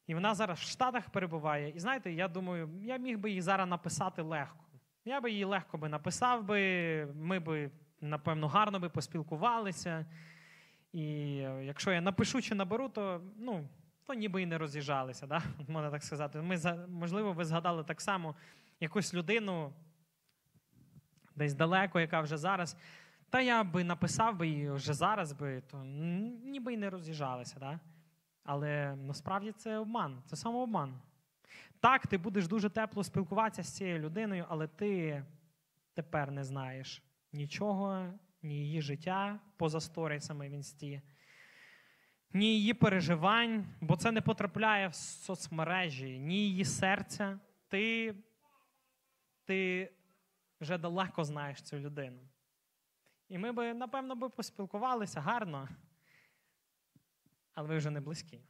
І 0.06 0.14
вона 0.14 0.34
зараз 0.34 0.58
в 0.58 0.62
Штатах 0.62 1.10
перебуває. 1.10 1.70
І 1.70 1.78
знаєте, 1.78 2.12
я 2.12 2.28
думаю, 2.28 2.68
я 2.82 2.96
міг 2.96 3.18
би 3.18 3.28
її 3.28 3.40
зараз 3.40 3.68
написати 3.68 4.22
легко. 4.22 4.64
Я 5.04 5.20
би 5.20 5.30
її 5.30 5.44
легко 5.44 5.78
би 5.78 5.88
написав, 5.88 6.44
би, 6.44 7.06
ми 7.14 7.38
би, 7.38 7.70
напевно, 8.00 8.48
гарно 8.48 8.80
би 8.80 8.88
поспілкувалися. 8.88 10.06
І 10.92 11.04
якщо 11.62 11.92
я 11.92 12.00
напишу 12.00 12.42
чи 12.42 12.54
наберу, 12.54 12.88
то 12.88 13.20
ну, 13.36 13.68
то 14.06 14.14
ніби 14.14 14.42
і 14.42 14.46
не 14.46 14.58
роз'їжджалися, 14.58 15.26
да? 15.26 15.42
можна 15.68 15.90
так 15.90 16.02
сказати. 16.02 16.42
Ми, 16.42 16.56
Можливо, 16.88 17.32
ви 17.32 17.44
згадали 17.44 17.84
так 17.84 18.00
само 18.00 18.34
якусь 18.80 19.14
людину 19.14 19.72
десь 21.36 21.54
далеко, 21.54 22.00
яка 22.00 22.20
вже 22.20 22.36
зараз. 22.36 22.76
Та 23.30 23.40
я 23.40 23.64
би 23.64 23.84
написав 23.84 24.36
би 24.36 24.48
її 24.48 24.70
вже 24.70 24.94
зараз, 24.94 25.32
би, 25.32 25.60
то 25.60 25.84
ніби 26.44 26.74
й 26.74 26.76
не 26.76 26.90
роз'їжджалися. 26.90 27.56
Да? 27.60 27.80
Але 28.44 28.96
насправді 28.96 29.52
це 29.52 29.78
обман, 29.78 30.22
це 30.26 30.36
самообман. 30.36 31.00
Так, 31.80 32.06
ти 32.06 32.18
будеш 32.18 32.48
дуже 32.48 32.70
тепло 32.70 33.04
спілкуватися 33.04 33.62
з 33.62 33.76
цією 33.76 33.98
людиною, 33.98 34.46
але 34.48 34.66
ти 34.68 35.24
тепер 35.94 36.30
не 36.30 36.44
знаєш 36.44 37.02
нічого, 37.32 38.14
ні 38.42 38.54
її 38.54 38.82
життя 38.82 39.40
поза 39.56 39.80
сторісами 39.80 40.48
в 40.48 40.52
інсті, 40.52 41.02
ні 42.32 42.46
її 42.46 42.74
переживань, 42.74 43.66
бо 43.80 43.96
це 43.96 44.12
не 44.12 44.20
потрапляє 44.20 44.88
в 44.88 44.94
соцмережі, 44.94 46.18
ні 46.18 46.48
її 46.48 46.64
серця. 46.64 47.38
Ти, 47.68 48.14
Ти 49.44 49.90
вже 50.60 50.78
далеко 50.78 51.24
знаєш 51.24 51.62
цю 51.62 51.78
людину. 51.78 52.20
І 53.28 53.38
ми 53.38 53.52
би, 53.52 53.74
напевно, 53.74 54.16
би 54.16 54.28
поспілкувалися 54.28 55.20
гарно 55.20 55.68
але 57.54 57.68
ви 57.68 57.76
вже 57.76 57.90
не 57.90 58.00
близькі. 58.00 58.40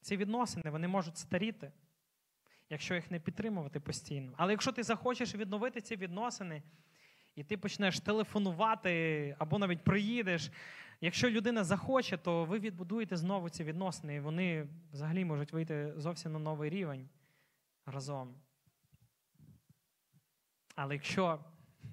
Ці 0.00 0.16
відносини 0.16 0.70
вони 0.70 0.88
можуть 0.88 1.16
старіти, 1.16 1.72
якщо 2.70 2.94
їх 2.94 3.10
не 3.10 3.20
підтримувати 3.20 3.80
постійно. 3.80 4.32
Але 4.36 4.52
якщо 4.52 4.72
ти 4.72 4.82
захочеш 4.82 5.34
відновити 5.34 5.80
ці 5.80 5.96
відносини, 5.96 6.62
і 7.34 7.44
ти 7.44 7.56
почнеш 7.56 8.00
телефонувати 8.00 9.36
або 9.38 9.58
навіть 9.58 9.84
приїдеш, 9.84 10.50
якщо 11.00 11.30
людина 11.30 11.64
захоче, 11.64 12.18
то 12.18 12.44
ви 12.44 12.58
відбудуєте 12.58 13.16
знову 13.16 13.48
ці 13.48 13.64
відносини, 13.64 14.14
і 14.14 14.20
вони 14.20 14.68
взагалі 14.92 15.24
можуть 15.24 15.52
вийти 15.52 15.92
зовсім 15.96 16.32
на 16.32 16.38
новий 16.38 16.70
рівень 16.70 17.08
разом. 17.86 18.34
Але 20.74 20.94
якщо 20.94 21.44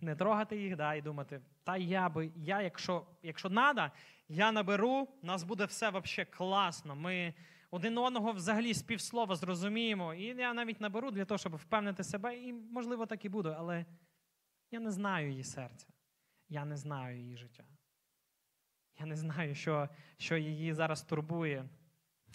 не 0.01 0.15
трогати 0.15 0.61
їх, 0.61 0.75
да, 0.75 0.93
і 0.93 1.01
думати, 1.01 1.41
та 1.65 1.77
я 1.77 2.09
би, 2.09 2.31
я, 2.35 2.61
якщо 2.61 3.05
якщо 3.23 3.49
надо, 3.49 3.91
я 4.29 4.51
наберу, 4.51 5.07
у 5.23 5.25
нас 5.25 5.43
буде 5.43 5.65
все 5.65 5.89
взагалі 5.89 6.29
класно. 6.31 6.95
Ми 6.95 7.33
один 7.71 7.97
одного 7.97 8.31
взагалі 8.31 8.73
з 8.73 8.81
півслова 8.81 9.35
зрозуміємо. 9.35 10.13
І 10.13 10.23
я 10.23 10.53
навіть 10.53 10.81
наберу 10.81 11.11
для 11.11 11.25
того, 11.25 11.37
щоб 11.37 11.55
впевнити 11.55 12.03
себе, 12.03 12.37
і, 12.37 12.53
можливо, 12.53 13.05
так 13.05 13.25
і 13.25 13.29
буду, 13.29 13.55
але 13.57 13.85
я 14.71 14.79
не 14.79 14.91
знаю 14.91 15.29
її 15.29 15.43
серця. 15.43 15.87
Я 16.49 16.65
не 16.65 16.77
знаю 16.77 17.17
її 17.17 17.37
життя. 17.37 17.63
Я 18.99 19.05
не 19.05 19.15
знаю, 19.15 19.55
що 19.55 19.89
що 20.17 20.37
її 20.37 20.73
зараз 20.73 21.03
турбує. 21.03 21.69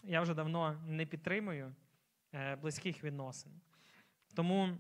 Я 0.05 0.21
вже 0.21 0.35
давно 0.35 0.83
не 0.87 1.07
підтримую 1.07 1.75
е, 2.33 2.57
близьких 2.57 3.05
відносин. 3.05 3.53
Тому 4.35 4.77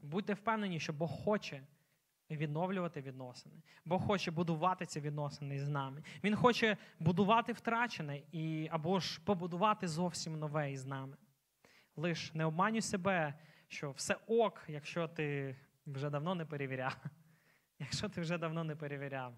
будьте 0.00 0.34
впевнені, 0.34 0.80
що 0.80 0.92
Бог 0.92 1.10
хоче 1.24 1.62
відновлювати 2.36 3.00
відносини. 3.00 3.54
Бог 3.84 4.02
хоче 4.02 4.30
будувати 4.30 4.86
ці 4.86 5.00
відносини 5.00 5.60
з 5.60 5.68
нами. 5.68 6.02
Він 6.24 6.36
хоче 6.36 6.76
будувати 6.98 7.52
втрачене 7.52 8.22
і 8.32 8.68
або 8.70 9.00
ж 9.00 9.20
побудувати 9.24 9.88
зовсім 9.88 10.38
нове 10.38 10.72
із 10.72 10.86
нами. 10.86 11.16
Лиш 11.96 12.34
не 12.34 12.44
обманюй 12.44 12.80
себе, 12.80 13.34
що 13.68 13.90
все 13.90 14.16
ок, 14.26 14.62
якщо 14.68 15.08
ти 15.08 15.56
вже 15.86 16.10
давно 16.10 16.34
не 16.34 16.44
перевіряв. 16.44 16.96
Якщо 17.78 18.08
ти 18.08 18.20
вже 18.20 18.38
давно 18.38 18.64
не 18.64 18.76
перевіряв. 18.76 19.34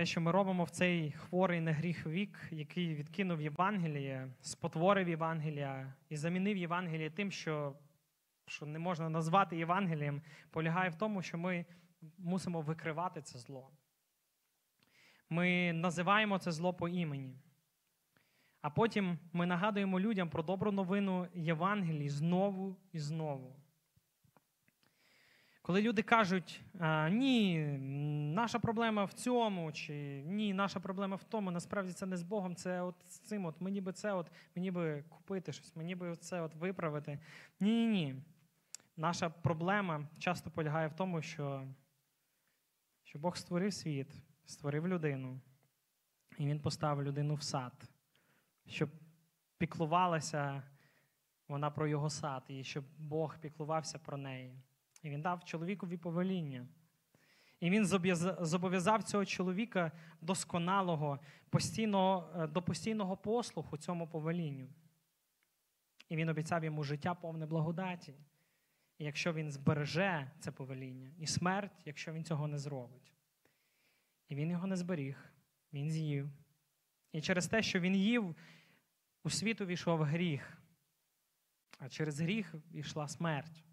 Те, 0.00 0.06
що 0.06 0.20
ми 0.20 0.30
робимо 0.30 0.64
в 0.64 0.70
цей 0.70 1.12
хворий 1.12 1.60
на 1.60 1.72
гріх 1.72 2.06
вік, 2.06 2.38
який 2.50 2.94
відкинув 2.94 3.40
Євангеліє, 3.40 4.28
спотворив 4.40 5.08
Євангелія 5.08 5.94
і 6.08 6.16
замінив 6.16 6.56
Євангеліє 6.56 7.10
тим, 7.10 7.30
що 7.30 7.76
що 8.46 8.66
не 8.66 8.78
можна 8.78 9.08
назвати 9.08 9.56
Євангелієм, 9.56 10.22
полягає 10.50 10.90
в 10.90 10.94
тому, 10.94 11.22
що 11.22 11.38
ми 11.38 11.64
мусимо 12.18 12.60
викривати 12.60 13.22
це 13.22 13.38
зло. 13.38 13.70
Ми 15.30 15.72
називаємо 15.72 16.38
це 16.38 16.52
зло 16.52 16.74
по 16.74 16.88
імені. 16.88 17.36
А 18.62 18.70
потім 18.70 19.18
ми 19.32 19.46
нагадуємо 19.46 20.00
людям 20.00 20.30
про 20.30 20.42
добру 20.42 20.72
новину 20.72 21.28
Євангелії 21.34 22.08
знову 22.08 22.76
і 22.92 22.98
знову. 22.98 23.59
Коли 25.70 25.82
люди 25.82 26.02
кажуть, 26.02 26.60
ні, 27.10 27.58
наша 28.34 28.58
проблема 28.58 29.04
в 29.04 29.12
цьому, 29.12 29.72
чи 29.72 30.22
ні, 30.26 30.54
наша 30.54 30.80
проблема 30.80 31.16
в 31.16 31.24
тому, 31.24 31.50
насправді 31.50 31.92
це 31.92 32.06
не 32.06 32.16
з 32.16 32.22
Богом, 32.22 32.56
це 32.56 32.82
от 32.82 32.94
з 33.08 33.18
цим, 33.18 33.46
от 33.46 33.60
мені 33.60 33.80
би 33.80 33.92
це, 33.92 34.12
от 34.12 34.32
мені 34.56 34.70
би 34.70 35.04
купити 35.08 35.52
щось, 35.52 35.76
мені 35.76 35.94
би 35.94 36.16
це 36.16 36.40
от 36.40 36.54
виправити. 36.54 37.18
Ні, 37.60 37.70
ні, 37.70 37.86
ні. 37.86 38.16
Наша 38.96 39.30
проблема 39.30 40.08
часто 40.18 40.50
полягає 40.50 40.88
в 40.88 40.92
тому, 40.92 41.22
що, 41.22 41.66
що 43.02 43.18
Бог 43.18 43.36
створив 43.36 43.74
світ, 43.74 44.14
створив 44.44 44.88
людину, 44.88 45.40
і 46.38 46.46
Він 46.46 46.60
поставив 46.60 47.06
людину 47.06 47.34
в 47.34 47.42
сад, 47.42 47.72
щоб 48.66 48.90
піклувалася 49.58 50.62
вона 51.48 51.70
про 51.70 51.86
його 51.86 52.10
сад, 52.10 52.42
і 52.48 52.64
щоб 52.64 52.84
Бог 52.98 53.38
піклувався 53.38 53.98
про 53.98 54.16
неї. 54.16 54.60
І 55.02 55.10
він 55.10 55.22
дав 55.22 55.44
чоловікові 55.44 55.96
повеління. 55.96 56.66
І 57.60 57.70
він 57.70 57.86
зобов'язав 58.40 59.02
цього 59.02 59.24
чоловіка 59.24 59.92
досконалого, 60.20 61.20
постійно, 61.50 62.30
е, 62.36 62.46
до 62.46 62.62
постійного 62.62 63.16
послуху 63.16 63.76
цьому 63.76 64.08
повелінню. 64.08 64.68
І 66.08 66.16
він 66.16 66.28
обіцяв 66.28 66.64
йому 66.64 66.84
життя 66.84 67.14
повне 67.14 67.46
благодаті. 67.46 68.14
І 68.98 69.04
якщо 69.04 69.32
він 69.32 69.50
збереже 69.50 70.30
це 70.40 70.52
повеління, 70.52 71.10
і 71.18 71.26
смерть, 71.26 71.82
якщо 71.84 72.12
він 72.12 72.24
цього 72.24 72.48
не 72.48 72.58
зробить. 72.58 73.12
І 74.28 74.34
він 74.34 74.50
його 74.50 74.66
не 74.66 74.76
зберіг, 74.76 75.32
він 75.72 75.90
з'їв. 75.90 76.30
І 77.12 77.20
через 77.20 77.46
те, 77.46 77.62
що 77.62 77.80
він 77.80 77.96
їв, 77.96 78.36
у 79.22 79.30
світ 79.30 79.60
увійшов 79.60 80.02
гріх, 80.02 80.58
а 81.78 81.88
через 81.88 82.20
гріх 82.20 82.54
війшла 82.72 83.08
смерть. 83.08 83.64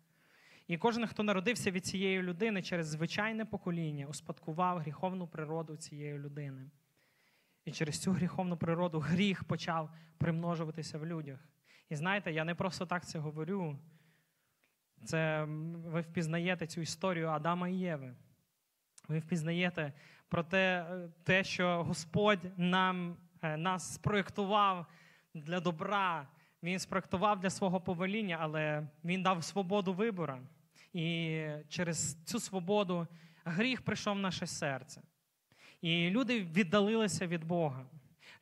І 0.67 0.77
кожен, 0.77 1.08
хто 1.08 1.23
народився 1.23 1.71
від 1.71 1.86
цієї 1.86 2.21
людини 2.21 2.62
через 2.62 2.88
звичайне 2.88 3.45
покоління, 3.45 4.08
успадкував 4.08 4.80
гріховну 4.80 5.27
природу 5.27 5.77
цієї 5.77 6.17
людини. 6.17 6.69
І 7.65 7.71
через 7.71 8.01
цю 8.01 8.12
гріховну 8.12 8.58
природу 8.58 8.99
гріх 8.99 9.43
почав 9.43 9.89
примножуватися 10.17 10.97
в 10.97 11.06
людях. 11.06 11.39
І 11.89 11.95
знаєте, 11.95 12.32
я 12.32 12.43
не 12.43 12.56
просто 12.56 12.86
так 12.86 13.08
це 13.08 13.19
говорю. 13.19 13.80
Це 15.06 15.43
ви 15.86 16.01
впізнаєте 16.01 16.67
цю 16.67 16.82
історію 16.82 17.27
Адама 17.27 17.69
і 17.69 17.75
Єви. 17.75 18.15
Ви 19.08 19.19
впізнаєте 19.19 19.93
про 20.30 20.43
те, 20.43 20.86
те 21.23 21.43
що 21.43 21.84
Господь 21.84 22.60
нам, 22.60 23.17
е, 23.41 23.58
нас 23.58 23.93
спроєктував 23.93 24.86
для 25.34 25.60
добра. 25.60 26.27
Він 26.63 26.80
спроектував 26.80 27.39
для 27.39 27.49
свого 27.49 27.82
повеління, 27.82 28.38
але 28.41 28.88
він 29.03 29.23
дав 29.23 29.43
свободу 29.43 29.93
вибору. 29.93 30.38
І 30.97 31.41
через 31.69 32.17
цю 32.25 32.39
свободу 32.39 33.07
гріх 33.45 33.81
прийшов 33.81 34.15
в 34.15 34.19
наше 34.19 34.47
серце. 34.47 35.01
І 35.81 36.10
люди 36.10 36.39
віддалилися 36.39 37.27
від 37.27 37.43
Бога. 37.43 37.86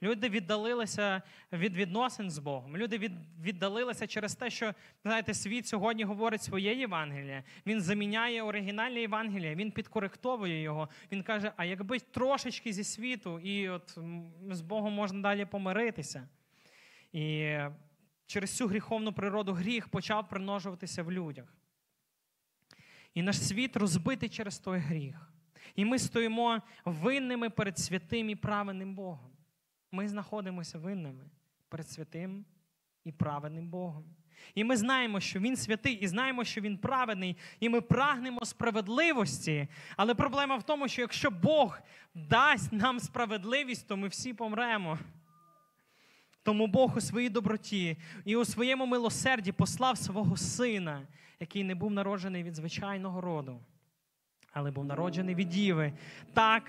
Люди 0.02 0.30
віддалилися 0.30 1.22
від 1.54 1.76
відносин 1.76 2.32
з 2.32 2.40
Богом. 2.40 2.78
Люди 2.78 3.12
віддалилися 3.42 4.08
через 4.08 4.36
те, 4.36 4.50
що 4.50 4.74
знаєте, 5.04 5.34
світ 5.34 5.68
сьогодні 5.68 6.04
говорить 6.04 6.44
своє 6.44 6.76
Євангеліє. 6.76 7.44
Він 7.66 7.82
заміняє 7.82 8.44
оригінальне 8.44 9.02
Євангеліє, 9.02 9.56
він 9.56 9.72
підкоректовує 9.72 10.62
його. 10.62 10.90
Він 11.12 11.24
каже: 11.24 11.52
а 11.58 11.66
якби 11.66 12.00
трошечки 12.00 12.74
зі 12.74 12.84
світу, 12.84 13.40
і 13.40 13.70
от 13.70 13.98
з 14.52 14.62
Богом 14.62 14.94
можна 14.94 15.22
далі 15.22 15.46
помиритися. 15.46 16.30
І 17.14 17.58
через 18.26 18.58
цю 18.58 18.68
гріховну 18.68 19.14
природу 19.14 19.54
гріх 19.54 19.88
почав 19.88 20.30
примножуватися 20.30 21.04
в 21.04 21.12
людях. 21.12 21.56
І 23.16 23.22
наш 23.22 23.40
світ 23.40 23.78
розбитий 23.78 24.30
через 24.30 24.60
той 24.60 24.80
гріх. 24.80 25.32
І 25.76 25.86
ми 25.86 26.00
стоїмо 26.00 26.62
винними 26.86 27.50
перед 27.50 27.80
святим 27.80 28.30
і 28.30 28.36
праведним 28.36 28.96
Богом. 28.96 29.32
Ми 29.92 30.08
знаходимося 30.08 30.78
винними 30.78 31.26
перед 31.70 31.90
святим 31.90 32.46
і 33.04 33.12
праведним 33.12 33.70
Богом. 33.70 34.06
І 34.56 34.64
ми 34.64 34.78
знаємо, 34.78 35.20
що 35.20 35.40
Він 35.40 35.56
святий, 35.56 35.94
і 35.94 36.08
знаємо, 36.08 36.44
що 36.44 36.62
Він 36.62 36.78
праведний, 36.78 37.38
і 37.60 37.70
ми 37.70 37.82
прагнемо 37.82 38.46
справедливості. 38.46 39.68
Але 39.98 40.16
проблема 40.16 40.56
в 40.56 40.64
тому, 40.64 40.88
що 40.88 41.02
якщо 41.02 41.32
Бог 41.32 41.80
дасть 42.16 42.74
нам 42.74 43.00
справедливість, 43.00 43.88
то 43.88 43.98
ми 43.98 44.08
всі 44.08 44.34
помремо. 44.34 45.00
Тому 46.46 46.68
Бог 46.68 46.98
у 46.98 47.02
своїй 47.02 47.30
доброті 47.30 47.98
і 48.26 48.36
у 48.36 48.46
своєму 48.46 48.86
милосерді 48.86 49.52
послав 49.52 49.98
свого 49.98 50.38
сина, 50.38 51.02
який 51.40 51.64
не 51.64 51.76
був 51.76 51.92
народжений 51.92 52.44
від 52.44 52.56
звичайного 52.56 53.22
роду, 53.22 53.60
але 54.54 54.72
був 54.72 54.86
народжений 54.86 55.36
від 55.36 55.50
Діви. 55.50 55.94
Так, 56.34 56.64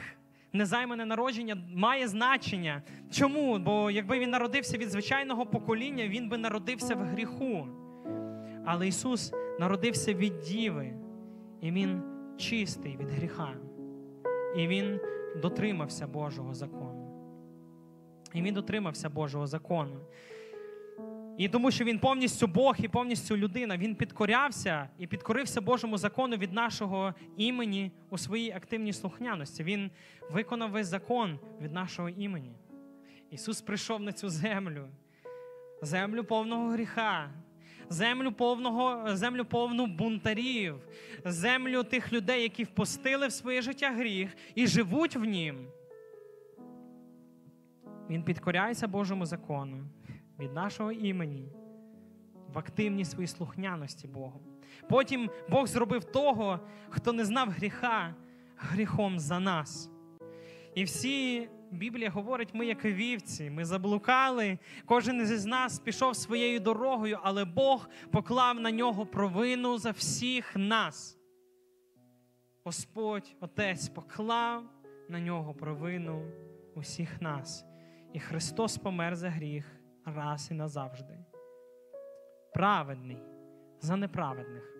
незаймане 0.52 1.04
народження 1.06 1.56
має 1.74 2.08
значення. 2.08 2.82
Чому? 3.10 3.58
Бо 3.58 3.90
якби 3.90 4.18
він 4.18 4.30
народився 4.30 4.78
від 4.78 4.90
звичайного 4.90 5.46
покоління, 5.46 6.08
він 6.08 6.28
би 6.28 6.38
народився 6.38 6.94
в 6.94 7.02
гріху. 7.02 7.68
Але 8.64 8.88
Ісус 8.88 9.32
народився 9.60 10.14
від 10.14 10.40
Діви, 10.40 10.94
і 11.60 11.70
Він 11.70 12.02
чистий 12.38 12.96
від 12.96 13.10
гріха. 13.10 13.54
І 14.56 14.66
Він 14.66 15.00
дотримався 15.42 16.06
Божого 16.06 16.54
закону. 16.54 16.95
І 18.34 18.42
він 18.42 18.54
дотримався 18.54 19.08
Божого 19.08 19.46
закону. 19.46 20.00
І 21.38 21.48
тому, 21.48 21.70
що 21.70 21.84
він 21.84 21.98
повністю 21.98 22.46
Бог 22.46 22.76
і 22.78 22.88
повністю 22.88 23.36
людина, 23.36 23.76
він 23.76 23.94
підкорявся 23.94 24.88
і 24.98 25.06
підкорився 25.06 25.60
Божому 25.60 25.98
закону 25.98 26.36
від 26.36 26.52
нашого 26.52 27.14
імені 27.36 27.92
у 28.10 28.18
своїй 28.18 28.50
активній 28.50 28.92
слухняності. 28.92 29.64
Він 29.64 29.90
виконав 30.30 30.70
весь 30.70 30.86
закон 30.86 31.38
від 31.60 31.72
нашого 31.72 32.08
імені. 32.08 32.52
Ісус 33.30 33.60
прийшов 33.60 34.00
на 34.00 34.12
цю 34.12 34.28
землю, 34.28 34.88
землю 35.82 36.24
повного 36.24 36.68
гріха, 36.68 37.30
землю 37.88 38.32
повного, 38.32 39.16
землю 39.16 39.44
повну 39.44 39.86
бунтарів, 39.86 40.76
землю 41.24 41.82
тих 41.82 42.12
людей, 42.12 42.42
які 42.42 42.64
впустили 42.64 43.26
в 43.26 43.32
своє 43.32 43.62
життя 43.62 43.90
гріх 43.90 44.36
і 44.54 44.66
живуть 44.66 45.16
в 45.16 45.24
нім. 45.24 45.66
Він 48.10 48.22
підкоряється 48.22 48.88
Божому 48.88 49.26
закону 49.26 49.84
від 50.38 50.52
нашого 50.52 50.92
імені 50.92 51.52
в 52.54 52.58
активній 52.58 53.04
своїй 53.04 53.26
слухняності 53.26 54.08
Богу. 54.08 54.40
Потім 54.88 55.30
Бог 55.48 55.66
зробив 55.66 56.04
того, 56.04 56.60
хто 56.88 57.12
не 57.12 57.24
знав 57.24 57.50
гріха, 57.50 58.14
гріхом 58.56 59.18
за 59.18 59.40
нас. 59.40 59.90
І 60.74 60.84
всі 60.84 61.48
Біблія 61.70 62.10
говорить, 62.10 62.54
ми 62.54 62.66
як 62.66 62.84
вівці, 62.84 63.50
ми 63.50 63.64
заблукали, 63.64 64.58
кожен 64.84 65.20
із 65.20 65.46
нас 65.46 65.78
пішов 65.78 66.16
своєю 66.16 66.60
дорогою, 66.60 67.18
але 67.22 67.44
Бог 67.44 67.88
поклав 68.10 68.60
на 68.60 68.70
нього 68.70 69.06
провину 69.06 69.78
за 69.78 69.90
всіх 69.90 70.56
нас. 70.56 71.18
Господь, 72.64 73.36
Отець, 73.40 73.88
поклав 73.88 74.64
на 75.08 75.20
нього 75.20 75.54
провину 75.54 76.22
усіх 76.74 77.20
нас. 77.20 77.64
І 78.16 78.20
Христос 78.20 78.78
помер 78.78 79.16
за 79.16 79.30
гріх 79.30 79.64
раз 80.04 80.48
і 80.50 80.54
назавжди. 80.54 81.18
Праведний 82.54 83.18
за 83.80 83.96
неправедних. 83.96 84.76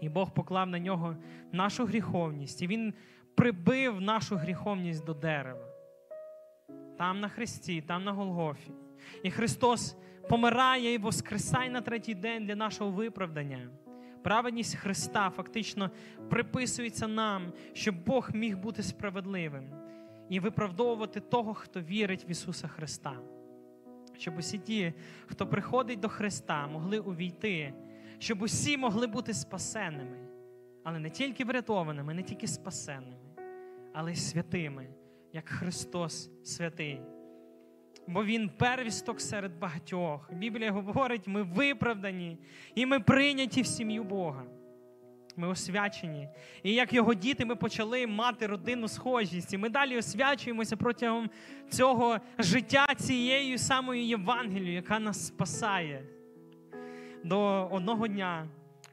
І 0.00 0.08
Бог 0.08 0.34
поклав 0.34 0.68
на 0.68 0.78
нього 0.78 1.16
нашу 1.52 1.84
гріховність, 1.84 2.62
і 2.62 2.66
Він 2.66 2.94
прибив 3.34 4.00
нашу 4.00 4.36
гріховність 4.36 5.04
до 5.04 5.14
дерева. 5.14 5.66
Там 6.98 7.20
на 7.20 7.28
Христі, 7.28 7.82
там 7.82 8.04
на 8.04 8.12
Голгофі. 8.12 8.72
І 9.22 9.30
Христос 9.30 9.96
помирає 10.28 10.94
і 10.94 10.98
воскресає 10.98 11.70
на 11.70 11.80
третій 11.80 12.14
день 12.14 12.46
для 12.46 12.56
нашого 12.56 12.90
виправдання. 12.90 13.68
Праведність 14.22 14.76
Христа 14.76 15.30
фактично 15.30 15.90
приписується 16.30 17.08
нам, 17.08 17.52
щоб 17.72 18.04
Бог 18.04 18.30
міг 18.34 18.58
бути 18.58 18.82
справедливим 18.82 19.83
і 20.28 20.40
виправдовувати 20.40 21.20
того, 21.20 21.54
хто 21.54 21.80
вірить 21.80 22.28
в 22.28 22.30
Ісуса 22.30 22.68
Христа. 22.68 23.18
Щоб 24.18 24.38
усі 24.38 24.58
ті, 24.58 24.92
хто 25.26 25.46
приходить 25.46 26.00
до 26.00 26.08
Христа, 26.08 26.66
могли 26.66 26.98
увійти, 26.98 27.74
щоб 28.18 28.42
усі 28.42 28.76
могли 28.76 29.06
бути 29.06 29.34
спасенними, 29.34 30.18
але 30.84 30.98
не 30.98 31.10
тільки 31.10 31.44
врятованими, 31.44 32.14
не 32.14 32.22
тільки 32.22 32.46
спасенними, 32.46 33.16
але 33.92 34.12
й 34.12 34.16
святими, 34.16 34.88
як 35.32 35.48
Христос 35.48 36.30
святий. 36.42 37.00
Бо 38.06 38.24
Він 38.24 38.48
первісток 38.48 39.20
серед 39.20 39.58
багатьох. 39.58 40.32
Біблія 40.32 40.72
говорить, 40.72 41.26
ми 41.26 41.42
виправдані 41.42 42.38
і 42.74 42.86
ми 42.86 43.00
прийняті 43.00 43.62
в 43.62 43.66
сім'ю 43.66 44.04
Бога. 44.04 44.44
Ми 45.36 45.48
освячені. 45.48 46.28
І 46.62 46.74
як 46.74 46.92
його 46.92 47.14
діти, 47.14 47.44
ми 47.44 47.56
почали 47.56 48.06
мати 48.06 48.46
родинну 48.46 48.88
схожість. 48.88 49.52
І 49.52 49.58
ми 49.58 49.68
далі 49.68 49.98
освячуємося 49.98 50.76
протягом 50.76 51.30
цього 51.68 52.18
життя 52.38 52.86
цією 52.96 53.58
самою 53.58 54.02
Євангелією, 54.04 54.74
яка 54.74 54.98
нас 54.98 55.26
спасає. 55.26 56.04
До 57.24 57.68
одного 57.70 58.08
дня, 58.08 58.48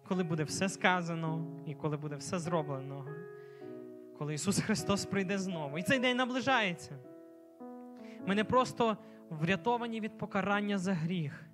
коли 0.08 0.24
буде 0.24 0.44
все 0.44 0.70
сказано 0.70 1.46
і 1.66 1.74
коли 1.74 1.98
буде 1.98 2.16
все 2.16 2.40
зроблено, 2.40 3.06
коли 4.18 4.34
Ісус 4.34 4.60
Христос 4.60 5.06
прийде 5.06 5.38
знову. 5.38 5.78
І 5.78 5.84
цей 5.84 6.00
день 6.00 6.18
наближається. 6.18 7.00
Ми 8.28 8.36
не 8.36 8.44
просто 8.44 8.98
врятовані 9.30 10.00
від 10.00 10.18
покарання 10.18 10.78
за 10.78 10.94
гріх. 10.94 11.51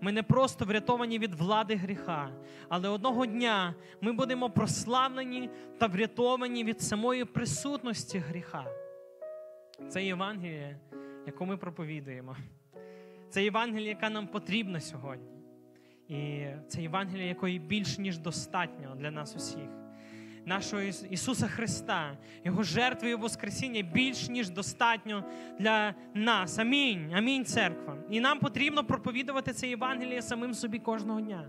Ми 0.00 0.12
не 0.12 0.22
просто 0.22 0.64
врятовані 0.64 1.18
від 1.18 1.34
влади 1.34 1.74
гріха, 1.74 2.30
але 2.68 2.88
одного 2.88 3.26
дня 3.26 3.74
ми 4.00 4.12
будемо 4.12 4.50
прославлені 4.50 5.50
та 5.78 5.86
врятовані 5.86 6.64
від 6.64 6.80
самої 6.80 7.24
присутності 7.24 8.18
гріха. 8.18 8.66
Це 9.88 10.04
Євангеліє, 10.04 10.78
яку 11.26 11.46
ми 11.46 11.56
проповідуємо. 11.56 12.36
Це 13.28 13.44
Євангеліє, 13.44 13.88
яка 13.88 14.10
нам 14.10 14.26
потрібна 14.26 14.80
сьогодні. 14.80 15.30
І 16.08 16.46
це 16.68 16.82
Євангеліє, 16.82 17.28
якої 17.28 17.58
більш 17.58 17.98
ніж 17.98 18.18
достатньо 18.18 18.94
для 18.94 19.10
нас 19.10 19.36
усіх. 19.36 19.79
Нашого 20.50 20.82
Ісуса 21.10 21.48
Христа, 21.48 22.16
Його 22.44 22.62
жертви 22.62 23.10
і 23.10 23.14
Воскресіння 23.14 23.82
більш 23.82 24.28
ніж 24.28 24.50
достатньо 24.50 25.24
для 25.58 25.94
нас. 26.14 26.58
Амінь. 26.58 27.14
Амінь, 27.14 27.44
церква. 27.44 27.96
І 28.10 28.20
нам 28.20 28.38
потрібно 28.38 28.84
проповідувати 28.84 29.52
це 29.52 29.68
Євангеліє 29.68 30.22
самим 30.22 30.54
собі 30.54 30.78
кожного 30.78 31.20
дня. 31.20 31.48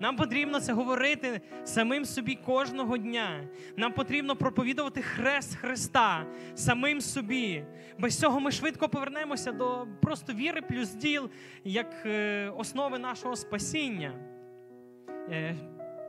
Нам 0.00 0.16
потрібно 0.16 0.60
це 0.60 0.72
говорити 0.72 1.40
самим 1.64 2.04
собі 2.04 2.34
кожного 2.34 2.98
дня. 2.98 3.48
Нам 3.76 3.92
потрібно 3.92 4.36
проповідувати 4.36 5.02
хрест 5.02 5.54
Христа 5.54 6.26
самим 6.54 7.00
собі. 7.00 7.64
Без 7.98 8.18
цього 8.18 8.40
ми 8.40 8.50
швидко 8.50 8.88
повернемося 8.88 9.52
до 9.52 9.86
просто 10.02 10.32
віри 10.32 10.62
плюс 10.62 10.94
діл 10.94 11.30
як 11.64 12.06
е, 12.06 12.48
основи 12.56 12.98
нашого 12.98 13.36
спасіння. 13.36 14.12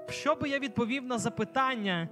Що 0.10 0.36
би 0.36 0.50
я 0.50 0.60
відповів 0.60 1.06
на 1.06 1.18
запитання, 1.18 2.10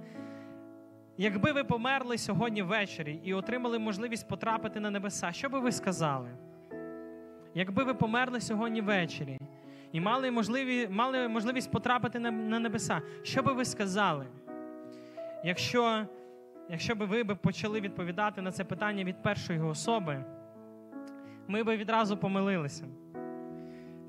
якби 1.16 1.52
ви 1.52 1.64
померли 1.64 2.18
сьогодні 2.18 2.62
ввечері 2.62 3.20
і 3.24 3.34
отримали 3.34 3.78
можливість 3.78 4.28
потрапити 4.28 4.80
на 4.80 4.90
небеса, 4.90 5.32
що 5.32 5.48
би 5.48 5.60
ви 5.60 5.72
сказали? 5.72 6.28
Якби 7.54 7.84
ви 7.84 7.94
померли 7.94 8.40
сьогодні 8.40 8.80
ввечері 8.80 9.38
і 9.92 10.00
мали 10.00 10.30
можливі, 10.30 10.88
мали 10.88 11.28
можливість 11.28 11.70
потрапити 11.70 12.18
на, 12.18 12.30
на 12.30 12.58
небеса, 12.58 13.00
що 13.22 13.42
би 13.42 13.52
ви 13.52 13.64
сказали? 13.64 14.26
Якщо 15.44 16.06
якщо 16.70 16.94
би 16.94 17.06
ви 17.06 17.24
почали 17.24 17.80
відповідати 17.80 18.42
на 18.42 18.52
це 18.52 18.64
питання 18.64 19.04
від 19.04 19.22
першої 19.22 19.60
особи, 19.60 20.24
ми 21.48 21.62
би 21.62 21.76
відразу 21.76 22.16
помилилися. 22.16 22.84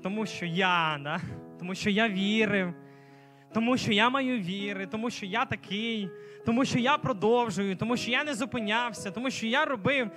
Тому 0.02 0.26
що 0.26 0.46
я, 0.46 1.00
да? 1.02 1.20
тому 1.58 1.74
що 1.74 1.90
я 1.90 2.08
вірив, 2.08 2.74
тому 3.54 3.76
що 3.76 3.92
я 3.92 4.10
маю 4.10 4.40
віри, 4.40 4.86
тому 4.86 5.10
що 5.10 5.26
я 5.26 5.44
такий, 5.44 6.10
тому 6.46 6.64
що 6.64 6.78
я 6.78 6.98
продовжую, 6.98 7.76
тому 7.76 7.96
що 7.96 8.10
я 8.10 8.24
не 8.24 8.34
зупинявся, 8.34 9.10
тому 9.10 9.30
що 9.30 9.46
я 9.46 9.64
робив. 9.64 10.10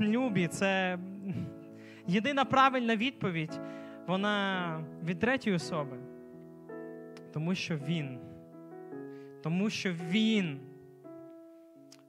Любі, 0.00 0.48
це 0.48 0.98
єдина 2.06 2.44
правильна 2.44 2.96
відповідь, 2.96 3.60
вона 4.06 4.84
від 5.04 5.18
третьої 5.18 5.56
особи. 5.56 5.96
Тому 7.32 7.54
що 7.54 7.76
він. 7.76 8.18
Тому 9.42 9.70
що 9.70 9.92
він. 9.92 10.60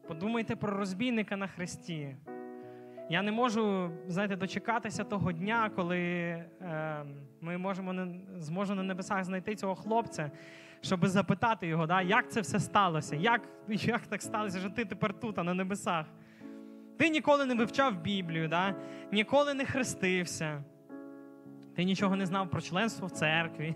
Подумайте 0.07 0.55
про 0.55 0.77
розбійника 0.77 1.37
на 1.37 1.47
хресті. 1.47 2.15
Я 3.09 3.21
не 3.21 3.31
можу, 3.31 3.91
знаєте, 4.07 4.35
дочекатися 4.35 5.03
того 5.03 5.31
дня, 5.31 5.71
коли 5.75 5.99
е, 5.99 6.45
ми 7.43 7.57
можемо 7.57 7.93
не, 7.93 8.07
зможемо 8.37 8.75
на 8.75 8.83
небесах 8.83 9.23
знайти 9.23 9.55
цього 9.55 9.75
хлопця, 9.75 10.31
щоб 10.81 11.07
запитати 11.07 11.67
його, 11.67 11.87
да, 11.87 12.01
як 12.01 12.31
це 12.31 12.41
все 12.41 12.59
сталося, 12.59 13.15
як 13.15 13.41
як 13.67 14.07
так 14.07 14.21
сталося, 14.21 14.59
що 14.59 14.69
ти 14.69 14.85
тепер 14.85 15.19
тут, 15.19 15.37
а 15.39 15.43
на 15.43 15.53
небесах. 15.53 16.05
Ти 16.97 17.09
ніколи 17.09 17.45
не 17.45 17.55
вивчав 17.55 18.01
Біблію, 18.01 18.47
да? 18.47 18.75
ніколи 19.11 19.53
не 19.53 19.65
хрестився, 19.65 20.63
ти 21.75 21.83
нічого 21.83 22.15
не 22.15 22.25
знав 22.25 22.49
про 22.49 22.61
членство 22.61 23.07
в 23.07 23.11
церкві. 23.11 23.75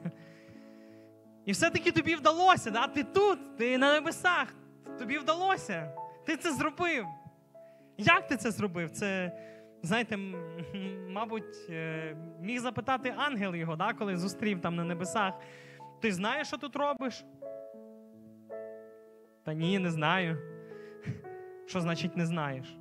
І 1.46 1.52
все-таки 1.52 1.92
тобі 1.92 2.16
вдалося, 2.16 2.72
да? 2.72 2.88
ти 2.88 3.04
тут, 3.04 3.58
ти 3.58 3.78
на 3.78 3.94
небесах, 3.94 4.48
тобі 5.00 5.18
вдалося. 5.18 5.92
Ти 6.26 6.38
це 6.38 6.54
зробив. 6.54 7.06
Як 7.98 8.28
ти 8.28 8.38
це 8.38 8.52
зробив? 8.52 8.92
Це, 8.92 9.32
знаєте, 9.84 10.18
мабуть, 11.10 11.70
е, 11.70 12.16
міг 12.42 12.60
запитати 12.60 13.14
ангел 13.18 13.56
його, 13.56 13.76
да, 13.76 13.94
коли 13.94 14.18
зустрів 14.18 14.62
там 14.62 14.76
на 14.76 14.84
небесах. 14.84 15.34
Ти 16.02 16.12
знаєш, 16.12 16.48
що 16.48 16.58
тут 16.58 16.76
робиш? 16.76 17.26
Та 19.44 19.54
ні, 19.54 19.80
не 19.80 19.92
знаю. 19.92 20.38
Що 21.66 21.82
значить 21.82 22.18
не 22.18 22.26
знаєш? 22.26 22.78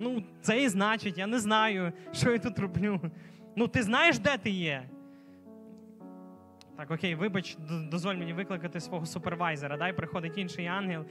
Ну, 0.00 0.22
це 0.40 0.62
і 0.62 0.68
значить, 0.68 1.18
я 1.18 1.26
не 1.26 1.38
знаю, 1.38 1.92
що 2.12 2.32
я 2.32 2.38
тут 2.38 2.58
роблю. 2.58 3.00
Ну, 3.56 3.68
ти 3.68 3.82
знаєш, 3.82 4.18
де 4.18 4.38
ти 4.38 4.50
є? 4.50 4.88
Так, 6.76 6.90
окей, 6.90 7.14
вибач, 7.14 7.56
дозволь 7.90 8.14
мені 8.14 8.32
викликати 8.32 8.80
свого 8.80 9.06
супервайзера. 9.06 9.76
Дай 9.76 9.92
приходить 9.92 10.38
інший 10.38 10.66
ангел 10.66 11.04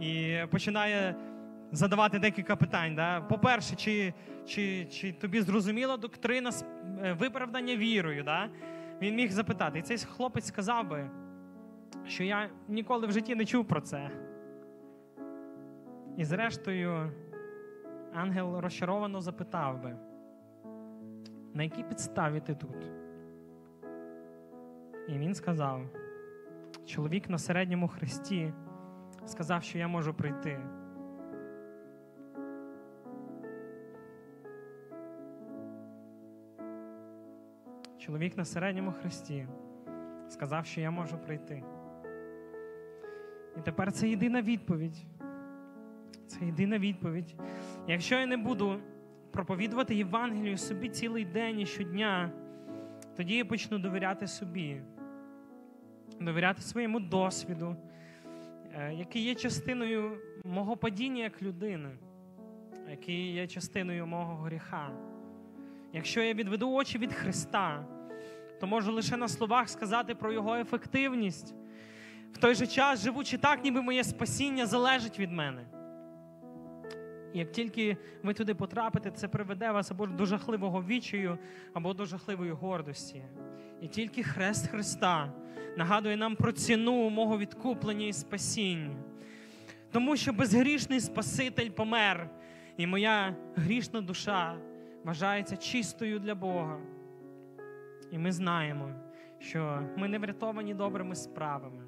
і 0.00 0.38
починає 0.50 1.14
задавати 1.72 2.18
декілька 2.18 2.56
питань. 2.56 2.94
Да? 2.94 3.20
По-перше, 3.20 3.76
чи 3.76 4.14
чи, 4.46 4.84
чи 4.84 5.12
тобі 5.12 5.40
зрозуміла 5.40 5.96
доктрина 5.96 6.50
е, 7.02 7.12
виправдання 7.12 7.76
вірою? 7.76 8.22
Да? 8.22 8.48
Він 9.02 9.14
міг 9.14 9.30
запитати. 9.32 9.78
І 9.78 9.82
цей 9.82 9.98
хлопець 9.98 10.46
сказав 10.46 10.88
би, 10.88 11.10
що 12.04 12.24
я 12.24 12.50
ніколи 12.68 13.06
в 13.06 13.12
житті 13.12 13.34
не 13.34 13.44
чув 13.44 13.64
про 13.64 13.80
це. 13.80 14.10
І 16.16 16.24
зрештою, 16.24 17.12
ангел 18.14 18.58
розчаровано 18.58 19.20
запитав 19.20 19.82
би, 19.82 19.96
на 21.54 21.62
якій 21.62 21.82
підставі 21.82 22.40
ти 22.40 22.54
тут? 22.54 22.90
І 25.08 25.18
він 25.18 25.34
сказав: 25.34 25.80
чоловік 26.86 27.30
на 27.30 27.38
середньому 27.38 27.88
хресті 27.88 28.52
сказав, 29.26 29.62
що 29.62 29.78
я 29.78 29.88
можу 29.88 30.14
прийти. 30.14 30.58
Чоловік 38.06 38.36
на 38.36 38.44
середньому 38.44 38.92
хресті 38.92 39.46
сказав, 40.28 40.66
що 40.66 40.80
я 40.80 40.90
можу 40.90 41.18
прийти. 41.18 41.62
І 43.58 43.60
тепер 43.60 43.92
це 43.92 44.08
єдина 44.08 44.42
відповідь. 44.42 44.96
Це 46.26 46.44
єдина 46.44 46.78
відповідь. 46.78 47.34
Якщо 47.88 48.14
я 48.14 48.26
не 48.26 48.36
буду 48.36 48.80
проповідувати 49.30 49.94
Євангелію 49.94 50.58
собі 50.58 50.88
цілий 50.88 51.24
день 51.24 51.60
і 51.60 51.66
щодня, 51.66 52.30
тоді 53.16 53.36
я 53.36 53.44
почну 53.44 53.78
довіряти 53.78 54.26
собі, 54.26 54.80
довіряти 56.20 56.62
своєму 56.62 57.00
досвіду, 57.00 57.76
е, 58.74 58.94
який 58.94 59.22
є 59.22 59.34
частиною 59.34 60.18
мого 60.44 60.76
падіння 60.76 61.22
як 61.22 61.42
людини, 61.42 61.90
який 62.90 63.32
є 63.32 63.46
частиною 63.46 64.06
мого 64.06 64.36
гріха. 64.36 64.90
Якщо 65.92 66.22
я 66.22 66.34
відведу 66.34 66.72
очі 66.72 66.98
від 66.98 67.12
Христа, 67.12 67.86
то 68.60 68.66
можу 68.66 68.92
лише 68.92 69.16
на 69.16 69.28
словах 69.28 69.68
сказати 69.68 70.14
про 70.14 70.32
Його 70.32 70.56
ефективність. 70.56 71.54
В 72.32 72.38
той 72.38 72.54
же 72.54 72.66
час, 72.66 73.02
живучи 73.02 73.38
так, 73.38 73.64
ніби 73.64 73.82
моє 73.82 74.04
спасіння 74.04 74.66
залежить 74.66 75.18
від 75.18 75.32
мене. 75.32 75.66
І 77.34 77.38
як 77.38 77.52
тільки 77.52 77.96
ви 78.22 78.34
туди 78.34 78.54
потрапите, 78.54 79.10
це 79.10 79.28
приведе 79.28 79.70
вас 79.70 79.90
або 79.90 80.06
до 80.06 80.26
жахливого 80.26 80.82
вічаю, 80.82 81.38
або 81.74 81.94
до 81.94 82.04
жахливої 82.04 82.50
гордості. 82.50 83.22
І 83.80 83.88
тільки 83.88 84.22
хрест 84.22 84.66
Христа 84.66 85.32
нагадує 85.76 86.16
нам 86.16 86.36
про 86.36 86.52
ціну 86.52 87.10
мого 87.10 87.38
відкуплення 87.38 88.06
і 88.06 88.12
спасіння. 88.12 88.96
Тому 89.92 90.16
що 90.16 90.32
безгрішний 90.32 91.00
Спаситель 91.00 91.70
помер, 91.70 92.30
і 92.76 92.86
моя 92.86 93.36
грішна 93.56 94.00
душа 94.00 94.56
вважається 95.04 95.56
чистою 95.56 96.18
для 96.18 96.34
Бога. 96.34 96.78
І 98.10 98.18
ми 98.18 98.32
знаємо, 98.32 98.90
що 99.38 99.82
ми 99.96 100.08
не 100.08 100.18
врятовані 100.18 100.74
добрими 100.74 101.14
справами. 101.14 101.84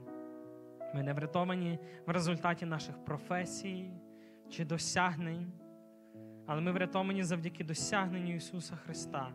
Ми 0.94 1.02
не 1.02 1.12
врятовані 1.12 1.78
в 2.06 2.10
результаті 2.10 2.66
наших 2.66 3.04
професій 3.04 3.90
чи 4.50 4.64
досягнень, 4.64 5.52
але 6.46 6.60
ми 6.60 6.72
врятовані 6.72 7.22
завдяки 7.22 7.64
досягненню 7.64 8.34
Ісуса 8.34 8.76
Христа, 8.76 9.32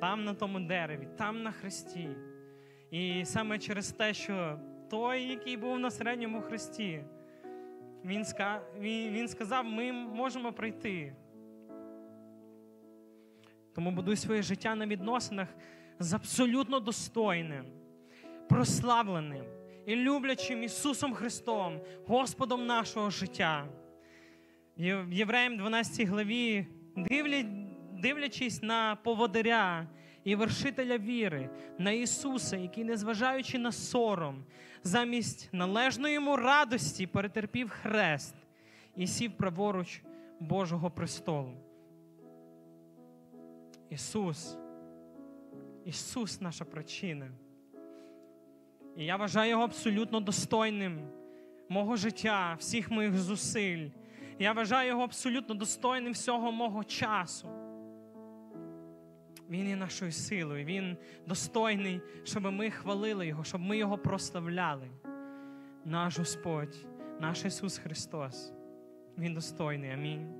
там 0.00 0.24
на 0.24 0.34
тому 0.34 0.60
дереві, 0.60 1.08
там 1.16 1.42
на 1.42 1.52
Христі. 1.52 2.08
І 2.90 3.24
саме 3.24 3.58
через 3.58 3.92
те, 3.92 4.14
що 4.14 4.58
той, 4.90 5.22
який 5.22 5.56
був 5.56 5.78
на 5.78 5.90
середньому 5.90 6.40
хресті, 6.40 7.04
він, 8.04 8.24
він 9.12 9.28
сказав, 9.28 9.64
ми 9.64 9.92
можемо 9.92 10.52
прийти. 10.52 11.14
Тому 13.74 13.90
будуй 13.90 14.16
своє 14.16 14.42
життя 14.42 14.74
на 14.74 14.86
відносинах 14.86 15.48
з 15.98 16.12
абсолютно 16.12 16.80
достойним. 16.80 17.64
прославленим 18.48 19.44
і 19.86 19.96
люблячим 19.96 20.62
Ісусом 20.62 21.14
Христом, 21.14 21.80
Господом 22.06 22.66
нашого 22.66 23.10
життя. 23.10 23.66
В 24.76 25.12
Євреям 25.12 25.56
12 25.56 26.08
главі, 26.08 26.66
дивлячись 27.92 28.62
на 28.62 28.96
поводиря 28.96 29.88
і 30.24 30.34
вершителя 30.34 30.98
віри, 30.98 31.50
на 31.78 31.90
Ісуса, 31.90 32.56
який, 32.56 32.84
незважаючи 32.84 33.58
на 33.58 33.72
сором, 33.72 34.44
замість 34.82 35.48
належної 35.52 36.14
йому 36.14 36.36
радості 36.36 37.06
перетерпів 37.06 37.68
хрест 37.68 38.34
і 38.96 39.06
сів 39.06 39.32
праворуч 39.36 40.02
Божого 40.40 40.90
престолу. 40.90 41.52
Ісус, 43.90 44.56
Ісус 45.88 46.40
наша 46.40 46.64
причина. 46.64 47.30
І 48.96 49.04
я 49.04 49.16
вважаю 49.16 49.50
його 49.50 49.62
абсолютно 49.62 50.20
достойним 50.20 51.08
мого 51.68 51.96
життя, 51.96 52.56
всіх 52.58 52.90
моїх 52.90 53.16
зусиль. 53.16 53.88
Я 54.38 54.52
вважаю 54.52 54.88
його 54.88 55.02
абсолютно 55.02 55.54
достойним 55.54 56.12
всього 56.12 56.52
мого 56.52 56.84
часу. 56.84 57.48
Він 59.50 59.68
є 59.68 59.76
нашою 59.76 60.12
силою, 60.12 60.64
Він 60.64 60.96
достойний, 61.26 62.00
щоб 62.24 62.42
ми 62.42 62.70
хвалили 62.70 63.26
Його, 63.26 63.44
щоб 63.44 63.60
ми 63.60 63.78
Його 63.78 63.98
прославляли. 63.98 64.90
Наш 65.84 66.18
Господь, 66.18 66.86
наш 67.20 67.44
Ісус 67.44 67.78
Христос. 67.78 68.52
Він 69.18 69.34
достойний. 69.34 69.90
Амінь. 69.90 70.34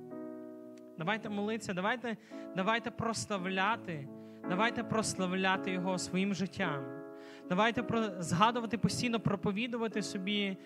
Давайте 0.97 1.29
молитися, 1.29 1.73
давайте, 1.73 2.17
давайте 2.55 2.91
прославляти, 2.91 4.07
давайте 4.49 4.83
прославляти 4.83 5.71
Його 5.71 5.97
своїм 5.97 6.33
життям. 6.33 6.85
Давайте 7.49 7.83
згадувати 8.19 8.77
постійно, 8.77 9.19
проповідувати 9.19 10.01
собі 10.01 10.57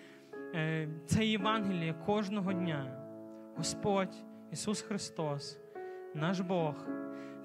е, 0.54 0.88
це 1.06 1.26
Євангеліє 1.26 1.94
кожного 2.06 2.52
дня. 2.52 3.00
Господь, 3.56 4.14
Ісус 4.52 4.82
Христос, 4.82 5.58
наш 6.14 6.40
Бог, 6.40 6.74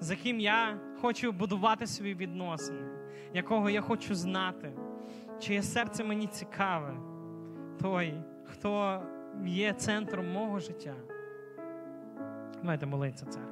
за 0.00 0.16
ким 0.16 0.40
я 0.40 0.78
хочу 1.00 1.32
будувати 1.32 1.86
свої 1.86 2.14
відносини, 2.14 2.82
якого 3.34 3.70
я 3.70 3.80
хочу 3.80 4.14
знати, 4.14 4.72
чиє 5.38 5.62
серце 5.62 6.04
мені 6.04 6.26
цікаве, 6.26 6.96
той, 7.82 8.14
хто 8.44 9.02
є 9.44 9.72
центром 9.72 10.32
мого 10.32 10.58
життя. 10.58 10.94
Давайте 12.62 12.86
молитися, 12.86 13.26
церква. 13.26 13.49